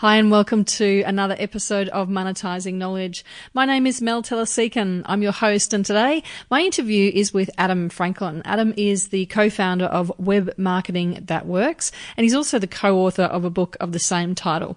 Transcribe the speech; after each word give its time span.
Hi, 0.00 0.14
and 0.14 0.30
welcome 0.30 0.64
to 0.64 1.02
another 1.08 1.34
episode 1.40 1.88
of 1.88 2.06
Monetizing 2.06 2.74
Knowledge. 2.74 3.24
My 3.52 3.64
name 3.64 3.84
is 3.84 4.00
Mel 4.00 4.22
Tellersecan. 4.22 5.02
I'm 5.06 5.22
your 5.22 5.32
host, 5.32 5.74
and 5.74 5.84
today 5.84 6.22
my 6.48 6.60
interview 6.60 7.10
is 7.12 7.34
with 7.34 7.50
Adam 7.58 7.88
Franklin. 7.88 8.40
Adam 8.44 8.72
is 8.76 9.08
the 9.08 9.26
co-founder 9.26 9.86
of 9.86 10.12
Web 10.16 10.54
Marketing 10.56 11.24
That 11.26 11.46
Works, 11.46 11.90
and 12.16 12.22
he's 12.22 12.34
also 12.36 12.60
the 12.60 12.68
co-author 12.68 13.24
of 13.24 13.44
a 13.44 13.50
book 13.50 13.76
of 13.80 13.90
the 13.90 13.98
same 13.98 14.36
title. 14.36 14.76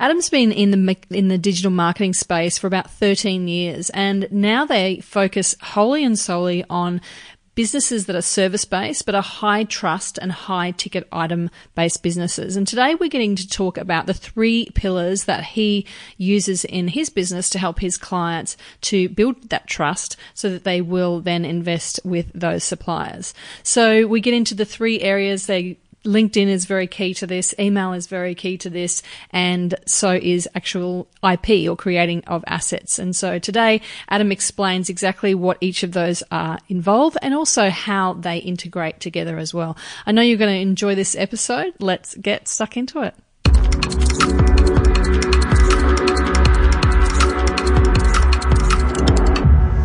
Adam's 0.00 0.28
been 0.28 0.50
in 0.50 0.72
the 0.72 0.96
in 1.10 1.28
the 1.28 1.38
digital 1.38 1.70
marketing 1.70 2.12
space 2.12 2.58
for 2.58 2.66
about 2.66 2.90
13 2.90 3.46
years, 3.46 3.88
and 3.90 4.26
now 4.32 4.64
they 4.64 4.98
focus 4.98 5.54
wholly 5.62 6.02
and 6.02 6.18
solely 6.18 6.64
on 6.68 7.00
businesses 7.56 8.06
that 8.06 8.14
are 8.14 8.22
service 8.22 8.64
based 8.64 9.04
but 9.04 9.16
are 9.16 9.22
high 9.22 9.64
trust 9.64 10.18
and 10.18 10.30
high 10.30 10.70
ticket 10.70 11.08
item 11.10 11.50
based 11.74 12.04
businesses. 12.04 12.56
And 12.56 12.68
today 12.68 12.94
we're 12.94 13.08
getting 13.08 13.34
to 13.34 13.48
talk 13.48 13.76
about 13.76 14.06
the 14.06 14.14
three 14.14 14.68
pillars 14.74 15.24
that 15.24 15.42
he 15.42 15.84
uses 16.16 16.64
in 16.64 16.86
his 16.86 17.10
business 17.10 17.50
to 17.50 17.58
help 17.58 17.80
his 17.80 17.96
clients 17.96 18.56
to 18.82 19.08
build 19.08 19.48
that 19.48 19.66
trust 19.66 20.16
so 20.34 20.48
that 20.50 20.62
they 20.62 20.80
will 20.80 21.20
then 21.20 21.44
invest 21.44 21.98
with 22.04 22.30
those 22.32 22.62
suppliers. 22.62 23.34
So 23.64 24.06
we 24.06 24.20
get 24.20 24.34
into 24.34 24.54
the 24.54 24.64
three 24.64 25.00
areas 25.00 25.46
they 25.46 25.78
LinkedIn 26.06 26.46
is 26.46 26.64
very 26.64 26.86
key 26.86 27.12
to 27.14 27.26
this, 27.26 27.54
email 27.58 27.92
is 27.92 28.06
very 28.06 28.34
key 28.34 28.56
to 28.58 28.70
this, 28.70 29.02
and 29.30 29.74
so 29.86 30.12
is 30.12 30.48
actual 30.54 31.08
IP 31.22 31.68
or 31.68 31.76
creating 31.76 32.24
of 32.26 32.44
assets. 32.46 32.98
And 32.98 33.14
so 33.14 33.38
today, 33.38 33.80
Adam 34.08 34.32
explains 34.32 34.88
exactly 34.88 35.34
what 35.34 35.58
each 35.60 35.82
of 35.82 35.92
those 35.92 36.22
are 36.30 36.58
involved 36.68 37.18
and 37.20 37.34
also 37.34 37.68
how 37.70 38.14
they 38.14 38.38
integrate 38.38 39.00
together 39.00 39.36
as 39.38 39.52
well. 39.52 39.76
I 40.06 40.12
know 40.12 40.22
you're 40.22 40.38
going 40.38 40.54
to 40.54 40.60
enjoy 40.60 40.94
this 40.94 41.16
episode. 41.16 41.74
Let's 41.80 42.14
get 42.16 42.48
stuck 42.48 42.76
into 42.76 43.02
it. 43.02 43.14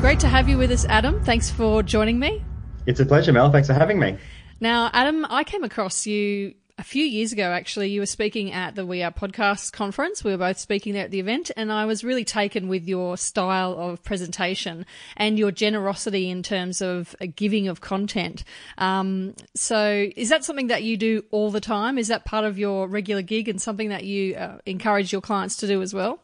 Great 0.02 0.20
to 0.20 0.28
have 0.28 0.50
you 0.50 0.58
with 0.58 0.72
us, 0.72 0.86
Adam. 0.86 1.24
Thanks 1.24 1.50
for 1.50 1.84
joining 1.84 2.20
me. 2.20 2.44
It's 2.86 3.00
a 3.00 3.06
pleasure, 3.06 3.32
Mel. 3.32 3.52
Thanks 3.52 3.68
for 3.68 3.74
having 3.74 4.00
me. 4.00 4.18
Now, 4.62 4.92
Adam, 4.94 5.26
I 5.28 5.44
came 5.44 5.64
across 5.64 6.06
you 6.06 6.54
a 6.78 6.84
few 6.84 7.04
years 7.04 7.34
ago, 7.34 7.46
actually. 7.46 7.90
You 7.90 8.00
were 8.00 8.06
speaking 8.06 8.52
at 8.52 8.76
the 8.76 8.86
We 8.86 9.02
Are 9.02 9.12
Podcast 9.12 9.72
conference. 9.72 10.24
We 10.24 10.30
were 10.30 10.38
both 10.38 10.60
speaking 10.60 10.94
there 10.94 11.04
at 11.04 11.10
the 11.10 11.20
event, 11.20 11.50
and 11.58 11.72
I 11.72 11.86
was 11.86 12.04
really 12.04 12.24
taken 12.24 12.68
with 12.68 12.88
your 12.88 13.18
style 13.18 13.74
of 13.76 14.04
presentation 14.04 14.86
and 15.18 15.40
your 15.40 15.50
generosity 15.50 16.30
in 16.30 16.44
terms 16.44 16.80
of 16.80 17.16
giving 17.36 17.70
of 17.70 17.82
content. 17.82 18.44
Um, 18.78 19.34
so, 19.56 20.08
is 20.16 20.30
that 20.30 20.46
something 20.46 20.68
that 20.68 20.84
you 20.84 20.96
do 20.96 21.26
all 21.32 21.50
the 21.50 21.60
time? 21.60 21.98
Is 21.98 22.10
that 22.10 22.26
part 22.26 22.46
of 22.46 22.60
your 22.60 22.88
regular 22.88 23.24
gig 23.24 23.50
and 23.50 23.60
something 23.60 23.90
that 23.90 24.04
you 24.04 24.36
uh, 24.36 24.60
encourage 24.68 25.12
your 25.12 25.22
clients 25.22 25.58
to 25.58 25.68
do 25.68 25.82
as 25.82 25.92
well? 25.92 26.20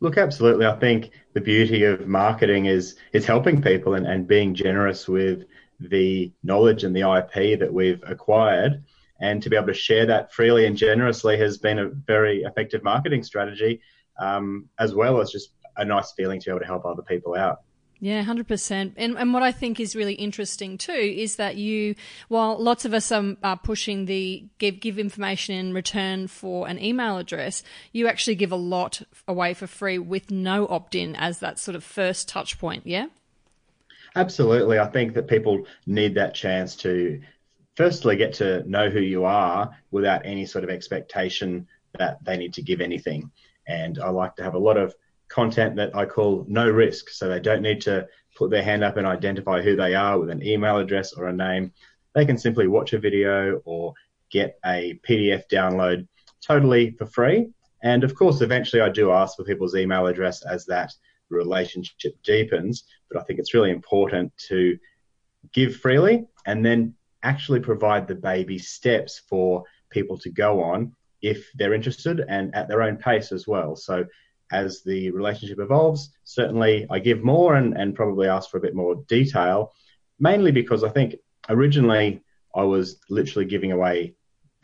Look, 0.00 0.16
absolutely. 0.18 0.66
I 0.66 0.76
think 0.76 1.10
the 1.34 1.40
beauty 1.40 1.84
of 1.84 2.08
marketing 2.08 2.66
is 2.66 2.96
is 3.12 3.24
helping 3.24 3.62
people 3.62 3.94
and, 3.94 4.04
and 4.04 4.26
being 4.26 4.54
generous 4.54 5.06
with 5.06 5.44
the 5.80 6.32
knowledge 6.42 6.84
and 6.84 6.94
the 6.94 7.00
IP 7.00 7.58
that 7.58 7.72
we've 7.72 8.02
acquired. 8.06 8.84
And 9.20 9.42
to 9.42 9.50
be 9.50 9.56
able 9.56 9.66
to 9.66 9.74
share 9.74 10.06
that 10.06 10.32
freely 10.32 10.64
and 10.64 10.76
generously 10.76 11.36
has 11.38 11.58
been 11.58 11.78
a 11.78 11.88
very 11.88 12.42
effective 12.42 12.82
marketing 12.82 13.22
strategy, 13.22 13.80
um, 14.18 14.68
as 14.78 14.94
well 14.94 15.20
as 15.20 15.30
just 15.30 15.50
a 15.76 15.84
nice 15.84 16.12
feeling 16.12 16.40
to 16.40 16.46
be 16.46 16.50
able 16.50 16.60
to 16.60 16.66
help 16.66 16.86
other 16.86 17.02
people 17.02 17.34
out. 17.34 17.60
Yeah, 18.02 18.24
100%. 18.24 18.94
And, 18.96 19.18
and 19.18 19.34
what 19.34 19.42
I 19.42 19.52
think 19.52 19.78
is 19.78 19.94
really 19.94 20.14
interesting 20.14 20.78
too 20.78 20.92
is 20.92 21.36
that 21.36 21.56
you, 21.56 21.94
while 22.28 22.58
lots 22.58 22.86
of 22.86 22.94
us 22.94 23.12
are, 23.12 23.36
are 23.42 23.58
pushing 23.58 24.06
the 24.06 24.46
give, 24.56 24.80
give 24.80 24.98
information 24.98 25.54
in 25.54 25.74
return 25.74 26.26
for 26.26 26.66
an 26.66 26.82
email 26.82 27.18
address, 27.18 27.62
you 27.92 28.08
actually 28.08 28.36
give 28.36 28.52
a 28.52 28.56
lot 28.56 29.02
away 29.28 29.52
for 29.52 29.66
free 29.66 29.98
with 29.98 30.30
no 30.30 30.66
opt 30.66 30.94
in 30.94 31.14
as 31.14 31.40
that 31.40 31.58
sort 31.58 31.74
of 31.74 31.84
first 31.84 32.26
touch 32.26 32.58
point. 32.58 32.86
Yeah? 32.86 33.06
Absolutely. 34.16 34.78
I 34.78 34.86
think 34.86 35.14
that 35.14 35.28
people 35.28 35.66
need 35.86 36.14
that 36.16 36.34
chance 36.34 36.74
to 36.76 37.20
firstly 37.76 38.16
get 38.16 38.34
to 38.34 38.68
know 38.68 38.90
who 38.90 39.00
you 39.00 39.24
are 39.24 39.70
without 39.90 40.26
any 40.26 40.44
sort 40.46 40.64
of 40.64 40.70
expectation 40.70 41.66
that 41.98 42.22
they 42.24 42.36
need 42.36 42.52
to 42.54 42.62
give 42.62 42.80
anything. 42.80 43.30
And 43.66 43.98
I 43.98 44.10
like 44.10 44.34
to 44.36 44.42
have 44.42 44.54
a 44.54 44.58
lot 44.58 44.76
of 44.76 44.94
content 45.28 45.76
that 45.76 45.94
I 45.94 46.06
call 46.06 46.44
no 46.48 46.68
risk. 46.68 47.08
So 47.10 47.28
they 47.28 47.40
don't 47.40 47.62
need 47.62 47.80
to 47.82 48.08
put 48.36 48.50
their 48.50 48.62
hand 48.62 48.82
up 48.82 48.96
and 48.96 49.06
identify 49.06 49.62
who 49.62 49.76
they 49.76 49.94
are 49.94 50.18
with 50.18 50.30
an 50.30 50.42
email 50.42 50.78
address 50.78 51.12
or 51.12 51.28
a 51.28 51.32
name. 51.32 51.72
They 52.14 52.26
can 52.26 52.38
simply 52.38 52.66
watch 52.66 52.92
a 52.92 52.98
video 52.98 53.62
or 53.64 53.94
get 54.30 54.58
a 54.64 54.98
PDF 55.08 55.44
download 55.48 56.06
totally 56.44 56.92
for 56.92 57.06
free. 57.06 57.50
And 57.82 58.04
of 58.04 58.14
course, 58.14 58.40
eventually 58.40 58.82
I 58.82 58.88
do 58.88 59.12
ask 59.12 59.36
for 59.36 59.44
people's 59.44 59.76
email 59.76 60.06
address 60.06 60.44
as 60.44 60.66
that 60.66 60.92
relationship 61.30 62.14
deepens. 62.22 62.84
But 63.10 63.20
I 63.20 63.24
think 63.24 63.38
it's 63.38 63.54
really 63.54 63.70
important 63.70 64.32
to 64.48 64.78
give 65.52 65.76
freely 65.76 66.26
and 66.46 66.64
then 66.64 66.94
actually 67.22 67.60
provide 67.60 68.06
the 68.06 68.14
baby 68.14 68.58
steps 68.58 69.20
for 69.28 69.64
people 69.90 70.18
to 70.18 70.30
go 70.30 70.62
on 70.62 70.92
if 71.22 71.50
they're 71.54 71.74
interested 71.74 72.24
and 72.28 72.54
at 72.54 72.68
their 72.68 72.82
own 72.82 72.96
pace 72.96 73.32
as 73.32 73.46
well. 73.46 73.76
So 73.76 74.06
as 74.52 74.82
the 74.82 75.10
relationship 75.10 75.58
evolves, 75.60 76.10
certainly 76.24 76.86
I 76.90 76.98
give 76.98 77.22
more 77.22 77.54
and, 77.54 77.76
and 77.76 77.94
probably 77.94 78.28
ask 78.28 78.50
for 78.50 78.56
a 78.56 78.62
bit 78.62 78.74
more 78.74 78.96
detail, 79.08 79.72
mainly 80.18 80.50
because 80.50 80.82
I 80.82 80.88
think 80.88 81.16
originally 81.48 82.22
I 82.54 82.62
was 82.62 82.98
literally 83.08 83.46
giving 83.46 83.72
away 83.72 84.14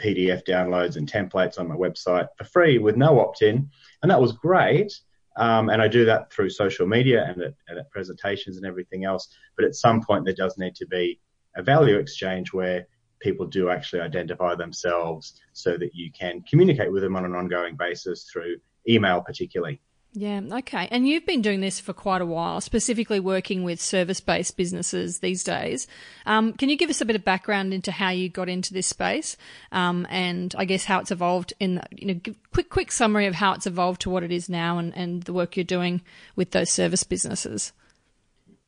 PDF 0.00 0.44
downloads 0.44 0.96
and 0.96 1.10
templates 1.10 1.58
on 1.58 1.68
my 1.68 1.76
website 1.76 2.28
for 2.36 2.44
free 2.44 2.78
with 2.78 2.96
no 2.96 3.20
opt 3.20 3.42
in. 3.42 3.70
And 4.02 4.10
that 4.10 4.20
was 4.20 4.32
great. 4.32 4.92
Um, 5.36 5.68
and 5.68 5.82
I 5.82 5.88
do 5.88 6.04
that 6.06 6.32
through 6.32 6.50
social 6.50 6.86
media 6.86 7.26
and 7.28 7.42
at, 7.42 7.54
and 7.68 7.78
at 7.78 7.90
presentations 7.90 8.56
and 8.56 8.66
everything 8.66 9.04
else. 9.04 9.28
But 9.56 9.66
at 9.66 9.74
some 9.74 10.02
point, 10.02 10.24
there 10.24 10.34
does 10.34 10.56
need 10.56 10.74
to 10.76 10.86
be 10.86 11.20
a 11.56 11.62
value 11.62 11.96
exchange 11.96 12.52
where 12.52 12.86
people 13.20 13.46
do 13.46 13.70
actually 13.70 14.00
identify 14.00 14.54
themselves 14.54 15.40
so 15.52 15.76
that 15.78 15.94
you 15.94 16.10
can 16.12 16.42
communicate 16.48 16.92
with 16.92 17.02
them 17.02 17.16
on 17.16 17.24
an 17.24 17.34
ongoing 17.34 17.76
basis 17.76 18.28
through 18.30 18.56
email, 18.88 19.20
particularly. 19.20 19.80
Yeah, 20.18 20.40
okay. 20.50 20.88
And 20.90 21.06
you've 21.06 21.26
been 21.26 21.42
doing 21.42 21.60
this 21.60 21.78
for 21.78 21.92
quite 21.92 22.22
a 22.22 22.26
while, 22.26 22.62
specifically 22.62 23.20
working 23.20 23.64
with 23.64 23.78
service 23.78 24.18
based 24.18 24.56
businesses 24.56 25.18
these 25.18 25.44
days. 25.44 25.86
Um, 26.24 26.54
can 26.54 26.70
you 26.70 26.78
give 26.78 26.88
us 26.88 27.02
a 27.02 27.04
bit 27.04 27.16
of 27.16 27.22
background 27.22 27.74
into 27.74 27.92
how 27.92 28.08
you 28.08 28.30
got 28.30 28.48
into 28.48 28.72
this 28.72 28.86
space 28.86 29.36
um, 29.72 30.06
and 30.08 30.54
I 30.56 30.64
guess 30.64 30.86
how 30.86 31.00
it's 31.00 31.10
evolved 31.10 31.52
in, 31.60 31.82
you 31.90 32.06
know, 32.06 32.20
quick, 32.50 32.70
quick 32.70 32.92
summary 32.92 33.26
of 33.26 33.34
how 33.34 33.52
it's 33.52 33.66
evolved 33.66 34.00
to 34.02 34.10
what 34.10 34.22
it 34.22 34.32
is 34.32 34.48
now 34.48 34.78
and, 34.78 34.96
and 34.96 35.22
the 35.24 35.34
work 35.34 35.54
you're 35.54 35.64
doing 35.64 36.00
with 36.34 36.52
those 36.52 36.70
service 36.70 37.04
businesses? 37.04 37.74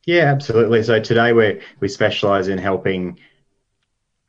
Yeah, 0.05 0.25
absolutely. 0.25 0.83
So 0.83 0.99
today 0.99 1.33
we 1.33 1.61
we 1.79 1.87
specialize 1.87 2.47
in 2.47 2.59
helping 2.59 3.17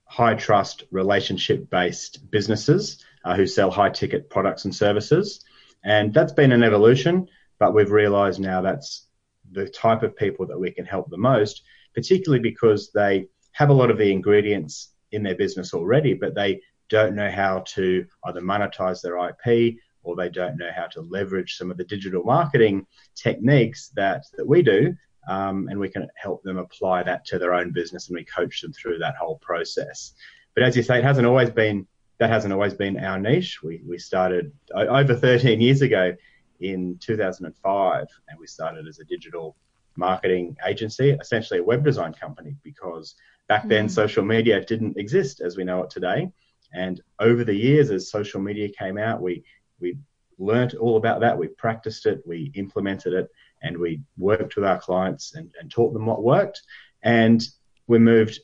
high 0.07 0.37
trust 0.37 0.85
relationship 0.91 1.69
based 1.69 2.31
businesses 2.31 3.05
uh, 3.27 3.37
who 3.37 3.47
sell 3.47 3.71
high 3.71 3.91
ticket 3.91 4.31
products 4.31 4.65
and 4.65 4.75
services. 4.75 5.45
And 5.85 6.13
that's 6.13 6.33
been 6.33 6.53
an 6.53 6.63
evolution, 6.63 7.29
but 7.59 7.75
we've 7.75 7.91
realized 7.91 8.41
now 8.41 8.61
that's 8.61 9.07
the 9.53 9.69
type 9.69 10.03
of 10.03 10.17
people 10.17 10.47
that 10.47 10.59
we 10.59 10.71
can 10.71 10.85
help 10.85 11.11
the 11.11 11.17
most, 11.17 11.63
particularly 11.95 12.43
because 12.43 12.91
they 12.93 13.27
have 13.53 13.71
a 13.71 13.75
lot 13.75 13.91
of 13.91 13.99
the 13.99 14.13
ingredients 14.13 14.93
in 15.13 15.23
their 15.23 15.35
business 15.35 15.75
already, 15.75 16.15
but 16.15 16.35
they 16.35 16.61
don't 16.89 17.15
know 17.15 17.31
how 17.31 17.61
to 17.61 18.05
either 18.25 18.41
monetize 18.41 19.01
their 19.01 19.17
IP 19.29 19.77
or 20.03 20.17
they 20.17 20.29
don't 20.29 20.57
know 20.57 20.71
how 20.75 20.87
to 20.87 21.03
leverage 21.03 21.57
some 21.57 21.71
of 21.71 21.77
the 21.77 21.85
digital 21.85 22.23
marketing 22.23 22.87
techniques 23.15 23.91
that, 23.95 24.25
that 24.37 24.47
we 24.47 24.63
do. 24.63 24.95
Um, 25.29 25.69
and 25.69 25.79
we 25.79 25.91
can 25.91 26.09
help 26.17 26.43
them 26.43 26.57
apply 26.57 27.03
that 27.03 27.25
to 27.27 27.39
their 27.39 27.55
own 27.55 27.73
business 27.73 28.09
and 28.09 28.17
we 28.17 28.25
coach 28.25 28.63
them 28.63 28.73
through 28.73 28.99
that 28.99 29.17
whole 29.17 29.39
process. 29.39 30.15
But 30.55 30.65
as 30.65 30.77
you 30.77 30.83
say, 30.83 30.99
it 30.99 31.05
hasn't 31.05 31.27
always 31.27 31.51
been 31.51 31.87
that 32.21 32.29
hasn't 32.29 32.53
always 32.53 32.75
been 32.75 33.03
our 33.03 33.19
niche. 33.19 33.63
We, 33.63 33.81
we 33.85 33.99
started 33.99 34.53
over 34.75 35.17
13 35.17 35.59
years 35.61 35.81
ago 35.81 36.15
in 36.61 36.99
2005, 37.01 38.07
and 38.29 38.39
we 38.39 38.47
started 38.47 38.87
as 38.87 38.99
a 38.99 39.05
digital 39.05 39.57
marketing 39.97 40.55
agency, 40.67 41.11
essentially 41.13 41.61
a 41.61 41.65
web 41.65 41.83
design 41.83 42.13
company, 42.13 42.57
because 42.63 43.15
back 43.49 43.67
then 43.67 43.87
mm. 43.87 43.91
social 43.91 44.23
media 44.23 44.63
didn't 44.63 44.99
exist 44.99 45.41
as 45.41 45.57
we 45.57 45.65
know 45.65 45.83
it 45.83 45.89
today. 45.89 46.31
And 46.75 47.01
over 47.19 47.43
the 47.43 47.55
years, 47.55 47.91
as 47.91 48.11
social 48.11 48.41
media 48.41 48.69
came 48.69 48.99
out, 48.99 49.23
we 49.23 49.43
we 49.81 49.97
learnt 50.39 50.75
all 50.75 50.99
about 50.99 51.21
that. 51.21 51.39
We 51.39 51.49
practiced 51.49 52.05
it, 52.05 52.23
we 52.27 52.53
implemented 52.55 53.15
it, 53.15 53.31
and 53.63 53.79
we 53.79 54.03
worked 54.19 54.57
with 54.57 54.67
our 54.67 54.79
clients 54.79 55.35
and, 55.35 55.51
and 55.59 55.71
taught 55.71 55.95
them 55.95 56.05
what 56.05 56.23
worked. 56.23 56.61
And 57.03 57.43
we 57.87 57.99
moved 57.99 58.41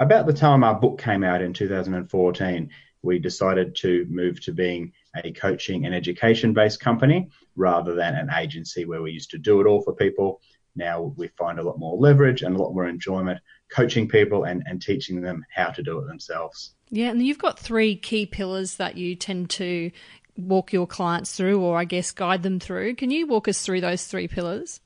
about 0.00 0.26
the 0.26 0.32
time 0.32 0.64
our 0.64 0.74
book 0.74 0.98
came 0.98 1.22
out 1.22 1.42
in 1.42 1.52
2014 1.52 2.70
we 3.04 3.18
decided 3.18 3.76
to 3.76 4.06
move 4.08 4.40
to 4.42 4.52
being 4.52 4.92
a 5.22 5.32
coaching 5.32 5.86
and 5.86 5.94
education 5.94 6.52
based 6.52 6.80
company 6.80 7.28
rather 7.56 7.94
than 7.94 8.14
an 8.14 8.30
agency 8.34 8.84
where 8.84 9.02
we 9.02 9.12
used 9.12 9.30
to 9.30 9.38
do 9.38 9.60
it 9.60 9.66
all 9.66 9.82
for 9.82 9.94
people. 9.94 10.40
Now 10.74 11.14
we 11.16 11.28
find 11.28 11.58
a 11.58 11.62
lot 11.62 11.78
more 11.78 11.96
leverage 11.96 12.42
and 12.42 12.56
a 12.56 12.58
lot 12.58 12.72
more 12.72 12.88
enjoyment 12.88 13.40
coaching 13.70 14.08
people 14.08 14.44
and, 14.44 14.62
and 14.66 14.82
teaching 14.82 15.20
them 15.20 15.44
how 15.54 15.70
to 15.70 15.82
do 15.82 15.98
it 15.98 16.06
themselves. 16.06 16.74
Yeah, 16.90 17.10
and 17.10 17.24
you've 17.24 17.38
got 17.38 17.58
three 17.58 17.96
key 17.96 18.26
pillars 18.26 18.76
that 18.76 18.96
you 18.96 19.14
tend 19.14 19.50
to 19.50 19.90
walk 20.36 20.72
your 20.72 20.86
clients 20.86 21.36
through, 21.36 21.60
or 21.60 21.78
I 21.78 21.84
guess 21.84 22.10
guide 22.10 22.42
them 22.42 22.58
through. 22.58 22.96
Can 22.96 23.10
you 23.10 23.26
walk 23.26 23.48
us 23.48 23.62
through 23.62 23.80
those 23.80 24.06
three 24.06 24.28
pillars? 24.28 24.80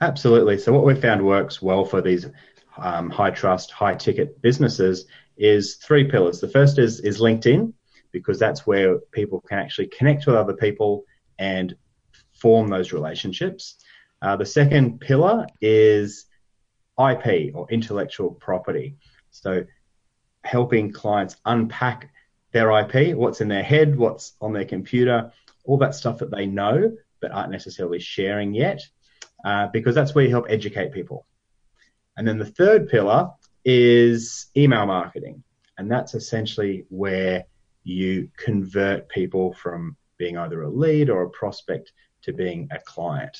Absolutely. 0.00 0.58
So, 0.58 0.72
what 0.72 0.84
we've 0.84 1.00
found 1.00 1.24
works 1.24 1.62
well 1.62 1.84
for 1.84 2.00
these 2.00 2.26
um, 2.76 3.10
high 3.10 3.30
trust, 3.30 3.70
high 3.70 3.94
ticket 3.94 4.40
businesses 4.42 5.06
is 5.36 5.76
three 5.76 6.04
pillars. 6.04 6.40
The 6.40 6.48
first 6.48 6.78
is, 6.78 7.00
is 7.00 7.20
LinkedIn, 7.20 7.72
because 8.12 8.38
that's 8.38 8.66
where 8.66 8.98
people 9.12 9.40
can 9.40 9.58
actually 9.58 9.88
connect 9.88 10.26
with 10.26 10.36
other 10.36 10.54
people 10.54 11.04
and 11.38 11.74
form 12.32 12.68
those 12.68 12.92
relationships. 12.92 13.76
Uh, 14.22 14.36
the 14.36 14.46
second 14.46 15.00
pillar 15.00 15.46
is 15.60 16.26
IP 16.98 17.54
or 17.54 17.66
intellectual 17.70 18.30
property. 18.30 18.96
So, 19.30 19.64
helping 20.44 20.92
clients 20.92 21.36
unpack 21.44 22.10
their 22.52 22.70
IP, 22.70 23.16
what's 23.16 23.40
in 23.40 23.48
their 23.48 23.62
head, 23.62 23.96
what's 23.96 24.34
on 24.40 24.52
their 24.52 24.64
computer, 24.64 25.32
all 25.64 25.78
that 25.78 25.94
stuff 25.94 26.18
that 26.18 26.30
they 26.30 26.46
know 26.46 26.96
but 27.20 27.32
aren't 27.32 27.50
necessarily 27.50 27.98
sharing 27.98 28.54
yet, 28.54 28.82
uh, 29.44 29.66
because 29.72 29.94
that's 29.94 30.14
where 30.14 30.24
you 30.24 30.30
help 30.30 30.46
educate 30.48 30.92
people. 30.92 31.26
And 32.16 32.28
then 32.28 32.38
the 32.38 32.44
third 32.44 32.88
pillar 32.88 33.30
is 33.64 34.46
email 34.56 34.86
marketing. 34.86 35.42
And 35.78 35.90
that's 35.90 36.14
essentially 36.14 36.84
where 36.88 37.44
you 37.82 38.30
convert 38.36 39.08
people 39.08 39.52
from 39.54 39.96
being 40.18 40.38
either 40.38 40.62
a 40.62 40.70
lead 40.70 41.10
or 41.10 41.22
a 41.22 41.30
prospect 41.30 41.92
to 42.22 42.32
being 42.32 42.68
a 42.72 42.78
client. 42.80 43.36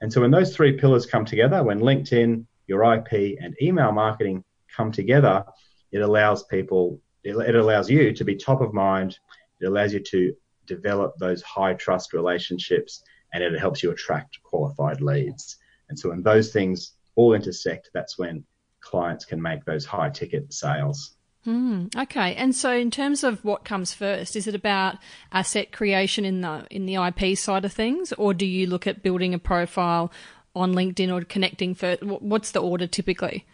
And 0.00 0.12
so 0.12 0.20
when 0.20 0.30
those 0.30 0.54
three 0.54 0.72
pillars 0.72 1.06
come 1.06 1.24
together, 1.24 1.62
when 1.62 1.80
LinkedIn, 1.80 2.44
your 2.66 2.94
IP, 2.94 3.38
and 3.40 3.56
email 3.62 3.92
marketing 3.92 4.44
come 4.74 4.92
together, 4.92 5.44
it 5.92 5.98
allows 5.98 6.44
people, 6.44 7.00
it 7.24 7.54
allows 7.54 7.90
you 7.90 8.12
to 8.12 8.24
be 8.24 8.36
top 8.36 8.60
of 8.60 8.74
mind. 8.74 9.18
It 9.60 9.66
allows 9.66 9.92
you 9.92 10.00
to 10.00 10.34
develop 10.66 11.14
those 11.18 11.42
high 11.42 11.74
trust 11.74 12.12
relationships 12.12 13.02
and 13.32 13.42
it 13.42 13.58
helps 13.58 13.82
you 13.82 13.90
attract 13.90 14.42
qualified 14.42 15.00
leads. 15.00 15.56
And 15.88 15.98
so 15.98 16.10
when 16.10 16.22
those 16.22 16.52
things 16.52 16.92
all 17.16 17.34
intersect, 17.34 17.90
that's 17.92 18.18
when 18.18 18.44
clients 18.88 19.24
can 19.24 19.40
make 19.40 19.64
those 19.64 19.84
high 19.84 20.10
ticket 20.10 20.52
sales. 20.52 21.14
Mm, 21.46 21.94
okay, 21.96 22.34
and 22.34 22.54
so 22.54 22.72
in 22.72 22.90
terms 22.90 23.22
of 23.22 23.44
what 23.44 23.64
comes 23.64 23.94
first, 23.94 24.36
is 24.36 24.46
it 24.46 24.54
about 24.54 24.96
asset 25.32 25.72
creation 25.72 26.24
in 26.24 26.40
the 26.40 26.66
in 26.70 26.84
the 26.84 26.96
IP 26.96 27.38
side 27.38 27.64
of 27.64 27.72
things, 27.72 28.12
or 28.14 28.34
do 28.34 28.44
you 28.44 28.66
look 28.66 28.86
at 28.86 29.02
building 29.02 29.34
a 29.34 29.38
profile 29.38 30.12
on 30.54 30.74
LinkedIn 30.74 31.12
or 31.12 31.24
connecting 31.24 31.74
first? 31.74 32.02
What's 32.02 32.50
the 32.50 32.60
order 32.60 32.86
typically? 32.86 33.46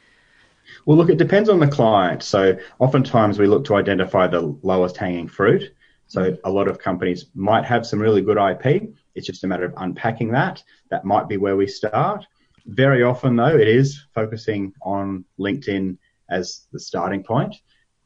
Well, 0.87 0.97
look, 0.97 1.11
it 1.11 1.19
depends 1.19 1.49
on 1.49 1.61
the 1.61 1.69
client. 1.69 2.23
So 2.23 2.57
oftentimes 2.79 3.39
we 3.39 3.47
look 3.47 3.65
to 3.67 3.77
identify 3.77 4.27
the 4.27 4.57
lowest 4.63 4.97
hanging 4.97 5.29
fruit. 5.29 5.75
So 6.07 6.37
a 6.45 6.51
lot 6.51 6.69
of 6.69 6.79
companies 6.79 7.27
might 7.35 7.65
have 7.65 7.87
some 7.87 8.01
really 8.01 8.23
good 8.23 8.39
IP. 8.39 8.95
It's 9.15 9.27
just 9.27 9.45
a 9.45 9.47
matter 9.47 9.65
of 9.65 9.75
unpacking 9.77 10.33
that. 10.33 10.63
That 10.91 11.05
might 11.05 11.29
be 11.29 11.37
where 11.37 11.57
we 11.57 11.67
start. 11.67 12.27
Very 12.67 13.03
often, 13.03 13.37
though, 13.37 13.57
it 13.57 13.69
is 13.69 14.05
focusing 14.15 14.73
on 14.83 15.25
LinkedIn 15.39 15.99
as 16.31 16.67
the 16.73 16.81
starting 16.81 17.23
point. 17.23 17.55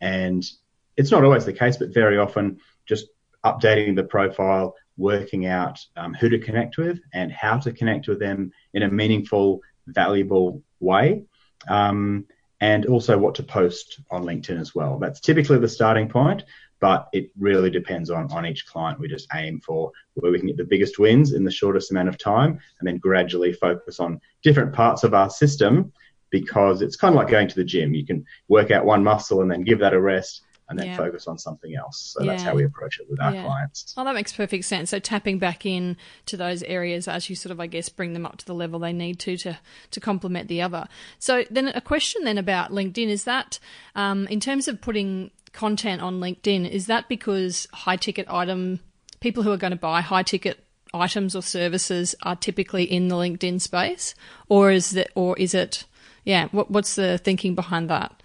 And 0.01 0.45
it's 0.97 1.11
not 1.11 1.25
always 1.25 1.45
the 1.45 1.53
case, 1.53 1.77
but 1.77 1.95
very 1.95 2.19
often 2.19 2.59
just 2.87 3.07
updating 3.45 3.95
the 3.95 4.05
profile, 4.05 4.75
working 4.97 5.47
out 5.47 5.79
um, 5.97 6.15
who 6.15 6.29
to 6.29 6.39
connect 6.39 6.77
with 6.77 7.01
and 7.15 7.31
how 7.31 7.59
to 7.59 7.73
connect 7.73 8.09
with 8.09 8.19
them 8.19 8.51
in 8.75 8.83
a 8.83 8.91
meaningful, 8.91 9.61
valuable 9.87 10.63
way. 10.81 11.25
Um, 11.69 12.27
and 12.61 12.87
also 12.87 13.17
what 13.17 13.37
to 13.37 13.45
post 13.45 14.01
on 14.11 14.25
LinkedIn 14.25 14.61
as 14.61 14.75
well. 14.75 14.99
That's 14.99 15.21
typically 15.21 15.59
the 15.59 15.69
starting 15.69 16.09
point 16.09 16.43
but 16.81 17.09
it 17.13 17.31
really 17.39 17.71
depends 17.71 18.11
on, 18.11 18.31
on 18.33 18.47
each 18.47 18.67
client. 18.67 19.01
We 19.01 19.09
just 19.09 19.29
aim 19.35 19.61
for 19.61 19.93
where 20.15 20.33
we 20.33 20.39
can 20.39 20.49
get 20.49 20.57
the 20.57 20.65
biggest 20.65 20.99
wins 20.99 21.33
in 21.33 21.45
the 21.45 21.51
shortest 21.51 21.91
amount 21.91 22.09
of 22.09 22.19
time 22.19 22.59
and 22.79 22.87
then 22.87 22.99
gradually 22.99 23.53
focus 23.53 24.01
on 24.01 24.21
different 24.43 24.73
parts 24.73 25.05
of 25.05 25.15
our 25.15 25.31
system 25.31 25.93
because 26.31 26.83
it's 26.83 26.97
kind 26.97 27.15
of 27.15 27.17
like 27.17 27.29
going 27.29 27.49
to 27.49 27.55
the 27.55 27.65
gym. 27.65 27.95
You 27.95 28.07
can 28.07 28.25
work 28.49 28.71
out 28.71 28.85
one 28.85 29.03
muscle 29.03 29.41
and 29.43 29.51
then 29.51 29.63
give 29.63 29.79
that 29.81 29.95
a 29.95 30.01
rest 30.01 30.43
and 30.69 30.79
then 30.79 30.89
yeah. 30.89 30.97
focus 30.97 31.27
on 31.27 31.39
something 31.39 31.75
else. 31.75 32.15
So 32.15 32.23
yeah. 32.23 32.33
that's 32.33 32.43
how 32.43 32.55
we 32.55 32.65
approach 32.65 33.01
it 33.01 33.09
with 33.09 33.21
our 33.21 33.33
yeah. 33.33 33.45
clients. 33.45 33.95
Oh, 33.97 34.05
that 34.05 34.15
makes 34.15 34.33
perfect 34.33 34.65
sense. 34.67 34.91
So 34.91 34.99
tapping 34.99 35.39
back 35.39 35.65
in 35.65 35.97
to 36.27 36.37
those 36.37 36.63
areas 36.65 37.09
as 37.09 37.31
you 37.31 37.37
sort 37.37 37.53
of, 37.53 37.61
I 37.61 37.67
guess, 37.67 37.89
bring 37.89 38.13
them 38.13 38.27
up 38.27 38.37
to 38.39 38.47
the 38.47 38.55
level 38.55 38.79
they 38.79 38.93
need 38.93 39.19
to 39.21 39.37
to 39.39 39.59
to 39.91 40.01
complement 40.01 40.49
the 40.49 40.61
other. 40.61 40.87
So 41.19 41.45
then 41.51 41.69
a 41.69 41.81
question 41.81 42.25
then 42.25 42.37
about 42.37 42.71
LinkedIn 42.71 43.09
is 43.09 43.25
that 43.25 43.59
um, 43.95 44.27
in 44.29 44.41
terms 44.41 44.69
of 44.69 44.81
putting 44.81 45.31
content 45.53 46.03
on 46.03 46.21
LinkedIn, 46.21 46.69
is 46.69 46.87
that 46.87 47.09
because 47.09 47.69
high 47.73 47.97
ticket 47.97 48.27
item 48.29 48.81
people 49.21 49.43
who 49.43 49.53
are 49.53 49.57
going 49.57 49.73
to 49.73 49.77
buy 49.77 50.01
high 50.01 50.23
ticket 50.23 50.65
items 50.95 51.35
or 51.35 51.43
services 51.43 52.15
are 52.23 52.37
typically 52.37 52.85
in 52.85 53.09
the 53.09 53.15
LinkedIn 53.15 53.61
space, 53.61 54.15
or 54.49 54.71
is 54.71 54.91
that, 54.91 55.11
or 55.15 55.37
is 55.39 55.55
it, 55.55 55.85
yeah? 56.25 56.49
What, 56.53 56.71
what's 56.71 56.95
the 56.95 57.19
thinking 57.19 57.55
behind 57.55 57.91
that? 57.91 58.23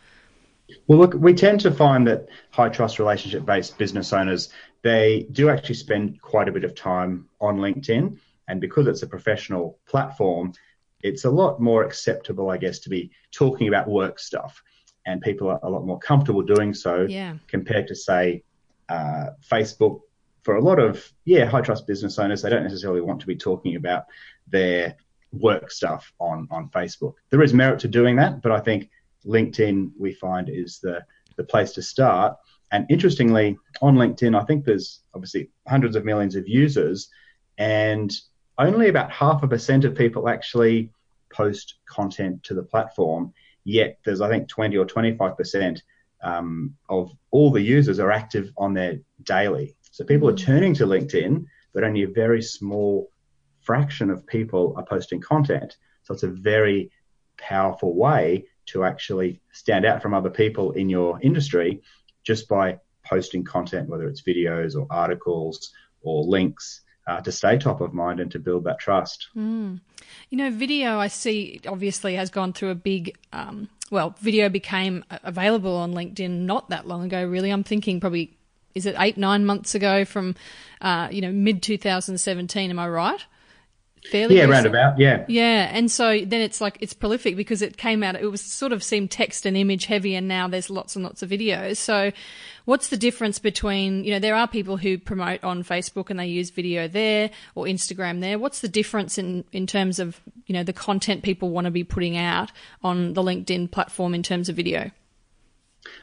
Well, 0.87 0.99
look, 0.99 1.13
we 1.13 1.33
tend 1.33 1.59
to 1.61 1.71
find 1.71 2.07
that 2.07 2.29
high 2.51 2.69
trust 2.69 2.99
relationship 2.99 3.45
based 3.45 3.77
business 3.77 4.13
owners 4.13 4.49
they 4.83 5.27
do 5.31 5.49
actually 5.49 5.75
spend 5.75 6.21
quite 6.21 6.49
a 6.49 6.51
bit 6.51 6.65
of 6.65 6.75
time 6.75 7.27
on 7.39 7.57
LinkedIn, 7.57 8.17
and 8.47 8.61
because 8.61 8.85
it's 8.85 9.01
a 9.01 9.07
professional 9.07 9.79
platform, 9.87 10.53
it's 11.01 11.23
a 11.25 11.29
lot 11.29 11.59
more 11.59 11.83
acceptable, 11.83 12.49
I 12.49 12.57
guess, 12.57 12.79
to 12.79 12.89
be 12.89 13.11
talking 13.31 13.67
about 13.67 13.87
work 13.87 14.19
stuff 14.19 14.61
and 15.05 15.21
people 15.21 15.49
are 15.49 15.59
a 15.63 15.69
lot 15.69 15.85
more 15.85 15.99
comfortable 15.99 16.41
doing 16.41 16.73
so 16.73 17.05
yeah. 17.09 17.35
compared 17.47 17.87
to 17.87 17.95
say 17.95 18.43
uh, 18.89 19.27
Facebook. 19.49 20.01
For 20.43 20.55
a 20.55 20.61
lot 20.61 20.77
of 20.77 21.09
yeah 21.23 21.45
high 21.45 21.61
trust 21.61 21.87
business 21.87 22.19
owners, 22.19 22.41
they 22.41 22.49
don't 22.49 22.63
necessarily 22.63 23.01
want 23.01 23.21
to 23.21 23.27
be 23.27 23.35
talking 23.35 23.75
about 23.77 24.05
their 24.47 24.95
work 25.31 25.71
stuff 25.71 26.11
on 26.19 26.47
on 26.51 26.69
Facebook. 26.69 27.13
There 27.29 27.41
is 27.41 27.53
merit 27.53 27.79
to 27.79 27.87
doing 27.87 28.17
that, 28.17 28.41
but 28.41 28.51
I 28.51 28.59
think 28.59 28.89
LinkedIn 29.25 29.91
we 29.97 30.13
find 30.13 30.49
is 30.49 30.79
the 30.79 31.05
the 31.37 31.43
place 31.43 31.71
to 31.73 31.81
start. 31.81 32.37
And 32.71 32.85
interestingly, 32.89 33.57
on 33.81 33.95
LinkedIn, 33.95 34.39
I 34.39 34.43
think 34.45 34.65
there's 34.65 35.01
obviously 35.13 35.49
hundreds 35.67 35.95
of 35.95 36.05
millions 36.05 36.35
of 36.35 36.47
users, 36.47 37.09
and 37.57 38.11
only 38.57 38.89
about 38.89 39.11
half 39.11 39.43
a 39.43 39.47
percent 39.47 39.85
of 39.85 39.95
people 39.95 40.27
actually 40.27 40.91
post 41.31 41.75
content 41.85 42.43
to 42.43 42.53
the 42.53 42.63
platform. 42.63 43.33
Yet 43.63 43.99
there's, 44.03 44.21
I 44.21 44.29
think, 44.29 44.47
20 44.47 44.77
or 44.77 44.85
25% 44.85 45.81
um, 46.23 46.75
of 46.89 47.11
all 47.31 47.51
the 47.51 47.61
users 47.61 47.99
are 47.99 48.11
active 48.11 48.51
on 48.57 48.73
there 48.73 48.99
daily. 49.23 49.75
So 49.91 50.03
people 50.03 50.29
are 50.29 50.33
mm. 50.33 50.45
turning 50.45 50.73
to 50.75 50.85
LinkedIn, 50.85 51.45
but 51.73 51.83
only 51.83 52.03
a 52.03 52.07
very 52.07 52.41
small 52.41 53.09
fraction 53.61 54.09
of 54.09 54.25
people 54.27 54.73
are 54.77 54.85
posting 54.85 55.21
content. 55.21 55.77
So 56.03 56.13
it's 56.13 56.23
a 56.23 56.27
very 56.27 56.91
powerful 57.37 57.95
way 57.95 58.45
to 58.67 58.83
actually 58.83 59.41
stand 59.51 59.85
out 59.85 60.01
from 60.01 60.13
other 60.13 60.29
people 60.29 60.71
in 60.71 60.89
your 60.89 61.19
industry 61.21 61.81
just 62.23 62.47
by 62.47 62.79
posting 63.05 63.43
content, 63.43 63.89
whether 63.89 64.07
it's 64.07 64.21
videos 64.21 64.75
or 64.75 64.87
articles 64.89 65.71
or 66.01 66.23
links 66.23 66.81
uh, 67.07 67.21
to 67.21 67.31
stay 67.31 67.57
top 67.57 67.81
of 67.81 67.93
mind 67.93 68.19
and 68.19 68.31
to 68.31 68.39
build 68.39 68.63
that 68.63 68.79
trust. 68.79 69.27
Mm. 69.35 69.79
You 70.29 70.37
know, 70.37 70.51
video 70.51 70.99
I 70.99 71.07
see 71.07 71.59
obviously 71.67 72.15
has 72.15 72.29
gone 72.29 72.53
through 72.53 72.69
a 72.69 72.75
big. 72.75 73.17
Um, 73.31 73.69
well, 73.91 74.15
video 74.21 74.49
became 74.49 75.03
available 75.23 75.75
on 75.75 75.93
LinkedIn 75.93 76.31
not 76.41 76.69
that 76.69 76.87
long 76.87 77.03
ago. 77.03 77.25
Really, 77.25 77.51
I'm 77.51 77.63
thinking 77.63 77.99
probably 77.99 78.35
is 78.73 78.85
it 78.85 78.95
eight 78.97 79.17
nine 79.17 79.45
months 79.45 79.75
ago 79.75 80.05
from 80.05 80.35
uh, 80.81 81.09
you 81.11 81.21
know 81.21 81.31
mid 81.31 81.61
2017. 81.61 82.69
Am 82.69 82.79
I 82.79 82.87
right? 82.87 83.25
Fairly 84.11 84.35
yeah 84.35 84.41
recent. 84.43 84.51
roundabout 84.51 84.99
yeah 84.99 85.25
yeah 85.27 85.69
and 85.71 85.89
so 85.89 86.19
then 86.25 86.41
it's 86.41 86.59
like 86.59 86.77
it's 86.81 86.93
prolific 86.93 87.35
because 87.35 87.61
it 87.61 87.77
came 87.77 88.03
out 88.03 88.15
it 88.15 88.29
was 88.29 88.41
sort 88.41 88.71
of 88.71 88.83
seemed 88.83 89.09
text 89.09 89.45
and 89.45 89.55
image 89.55 89.85
heavy 89.85 90.15
and 90.15 90.27
now 90.27 90.47
there's 90.47 90.69
lots 90.69 90.95
and 90.95 91.03
lots 91.03 91.21
of 91.23 91.29
videos 91.29 91.77
so 91.77 92.11
what's 92.65 92.89
the 92.89 92.97
difference 92.97 93.39
between 93.39 94.03
you 94.03 94.11
know 94.11 94.19
there 94.19 94.35
are 94.35 94.47
people 94.47 94.77
who 94.77 94.97
promote 94.97 95.43
on 95.43 95.63
facebook 95.63 96.09
and 96.09 96.19
they 96.19 96.27
use 96.27 96.49
video 96.49 96.87
there 96.87 97.29
or 97.55 97.65
instagram 97.65 98.19
there 98.19 98.37
what's 98.37 98.59
the 98.59 98.67
difference 98.67 99.17
in 99.17 99.43
in 99.51 99.65
terms 99.65 99.99
of 99.99 100.19
you 100.47 100.53
know 100.53 100.63
the 100.63 100.73
content 100.73 101.23
people 101.23 101.49
want 101.49 101.65
to 101.65 101.71
be 101.71 101.83
putting 101.83 102.17
out 102.17 102.51
on 102.83 103.13
the 103.13 103.21
linkedin 103.21 103.69
platform 103.69 104.13
in 104.13 104.21
terms 104.21 104.49
of 104.49 104.55
video 104.55 104.91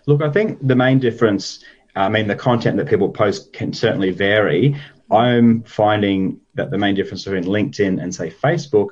look 0.06 0.22
i 0.22 0.30
think 0.30 0.58
the 0.66 0.76
main 0.76 0.98
difference 0.98 1.62
I 1.96 2.08
mean, 2.08 2.28
the 2.28 2.36
content 2.36 2.76
that 2.76 2.88
people 2.88 3.08
post 3.08 3.52
can 3.52 3.72
certainly 3.72 4.10
vary. 4.10 4.76
I'm 5.10 5.62
finding 5.64 6.40
that 6.54 6.70
the 6.70 6.78
main 6.78 6.94
difference 6.94 7.24
between 7.24 7.44
LinkedIn 7.44 8.02
and 8.02 8.14
say 8.14 8.30
Facebook 8.30 8.90